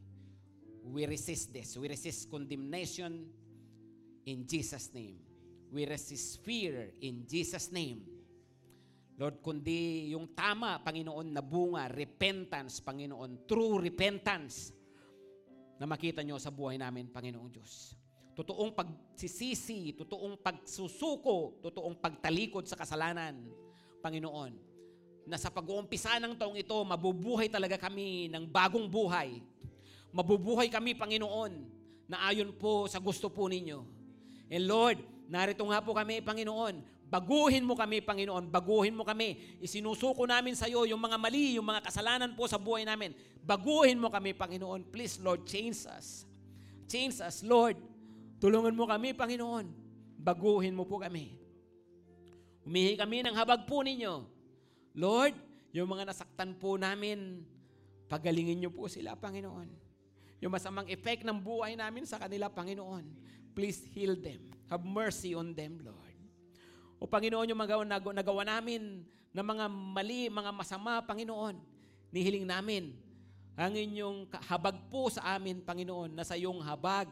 [0.84, 1.80] We resist this.
[1.80, 3.32] We resist condemnation
[4.28, 5.24] in Jesus' name.
[5.72, 8.04] We resist fear in Jesus' name.
[9.14, 14.74] Lord, kundi yung tama, Panginoon, na bunga, repentance, Panginoon, true repentance,
[15.78, 17.94] na makita nyo sa buhay namin, Panginoong Diyos.
[18.34, 23.38] Totoong pagsisisi, totoong pagsusuko, totoong pagtalikod sa kasalanan,
[24.02, 24.74] Panginoon.
[25.24, 29.40] na sa pag-uumpisa ng taong ito, mabubuhay talaga kami ng bagong buhay.
[30.12, 31.52] Mabubuhay kami, Panginoon,
[32.12, 33.88] na ayon po sa gusto po ninyo.
[34.52, 35.00] And Lord,
[35.32, 36.93] narito nga po kami, Panginoon.
[37.14, 38.50] Baguhin mo kami, Panginoon.
[38.50, 39.38] Baguhin mo kami.
[39.62, 43.14] Isinusuko namin sa iyo yung mga mali, yung mga kasalanan po sa buhay namin.
[43.46, 44.90] Baguhin mo kami, Panginoon.
[44.90, 46.26] Please, Lord, change us.
[46.90, 47.78] Change us, Lord.
[48.42, 49.70] Tulungan mo kami, Panginoon.
[50.18, 51.38] Baguhin mo po kami.
[52.66, 54.26] Humihi kami ng habag po ninyo.
[54.98, 55.38] Lord,
[55.70, 57.46] yung mga nasaktan po namin,
[58.10, 59.70] pagalingin niyo po sila, Panginoon.
[60.42, 63.06] Yung masamang effect ng buhay namin sa kanila, Panginoon,
[63.54, 64.50] please heal them.
[64.66, 66.13] Have mercy on them, Lord.
[67.04, 69.04] O Panginoon, yung mga nagawa, nagawa namin
[69.36, 71.60] na mga mali, mga masama, Panginoon,
[72.16, 72.96] nihiling namin
[73.60, 77.12] ang inyong habag po sa amin, Panginoon, na sa iyong habag.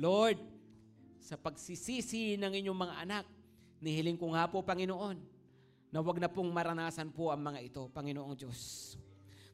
[0.00, 0.40] Lord,
[1.20, 3.24] sa pagsisisi ng inyong mga anak,
[3.84, 5.20] nihiling ko nga po, Panginoon,
[5.92, 8.96] na wag na pong maranasan po ang mga ito, Panginoong Diyos.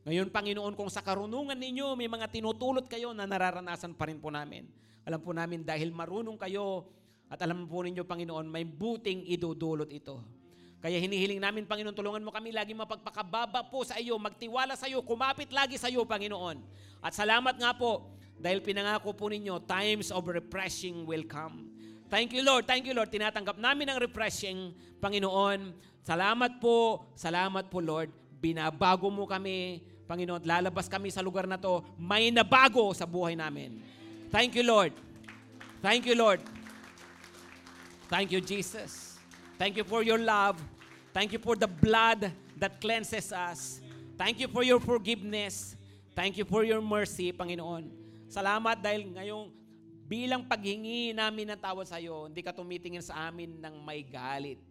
[0.06, 4.30] Ngayon, Panginoon, kung sa karunungan ninyo may mga tinutulot kayo na nararanasan pa rin po
[4.30, 4.70] namin.
[5.02, 6.86] Alam po namin dahil marunong kayo
[7.26, 10.22] at alam po ninyo, Panginoon, may buting idudulot ito.
[10.78, 15.02] Kaya hinihiling namin, Panginoon, tulungan mo kami lagi mapagpakababa po sa iyo, magtiwala sa iyo,
[15.02, 16.62] kumapit lagi sa iyo, Panginoon.
[17.02, 18.06] At salamat nga po,
[18.38, 21.66] dahil pinangako po ninyo, times of refreshing will come.
[22.06, 22.70] Thank you, Lord.
[22.70, 23.10] Thank you, Lord.
[23.10, 24.70] Tinatanggap namin ang refreshing,
[25.02, 25.74] Panginoon.
[26.06, 27.02] Salamat po.
[27.18, 28.14] Salamat po, Lord.
[28.38, 30.46] Binabago mo kami, Panginoon.
[30.46, 31.82] Lalabas kami sa lugar na to.
[31.98, 33.82] May nabago sa buhay namin.
[34.30, 34.94] Thank you, Lord.
[35.82, 36.38] Thank you, Lord.
[38.06, 39.18] Thank you, Jesus.
[39.58, 40.62] Thank you for your love.
[41.10, 42.30] Thank you for the blood
[42.60, 43.80] that cleanses us.
[44.14, 45.74] Thank you for your forgiveness.
[46.14, 47.90] Thank you for your mercy, Panginoon.
[48.30, 49.52] Salamat dahil ngayong
[50.06, 54.62] bilang paghingi namin ng tawad sa iyo, hindi ka tumitingin sa amin ng may galit.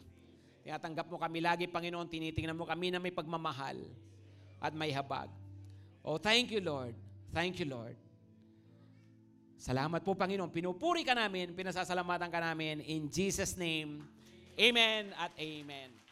[0.64, 3.78] Tinatanggap mo kami lagi, Panginoon, tinitingnan mo kami na may pagmamahal
[4.58, 5.30] at may habag.
[6.02, 6.96] Oh, thank you, Lord.
[7.36, 8.00] Thank you, Lord.
[9.56, 10.52] Salamat po, Panginoon.
[10.52, 12.84] Pinupuri ka namin, pinasasalamatan ka namin.
[12.86, 14.04] In Jesus' name,
[14.56, 16.05] Amen at Amen.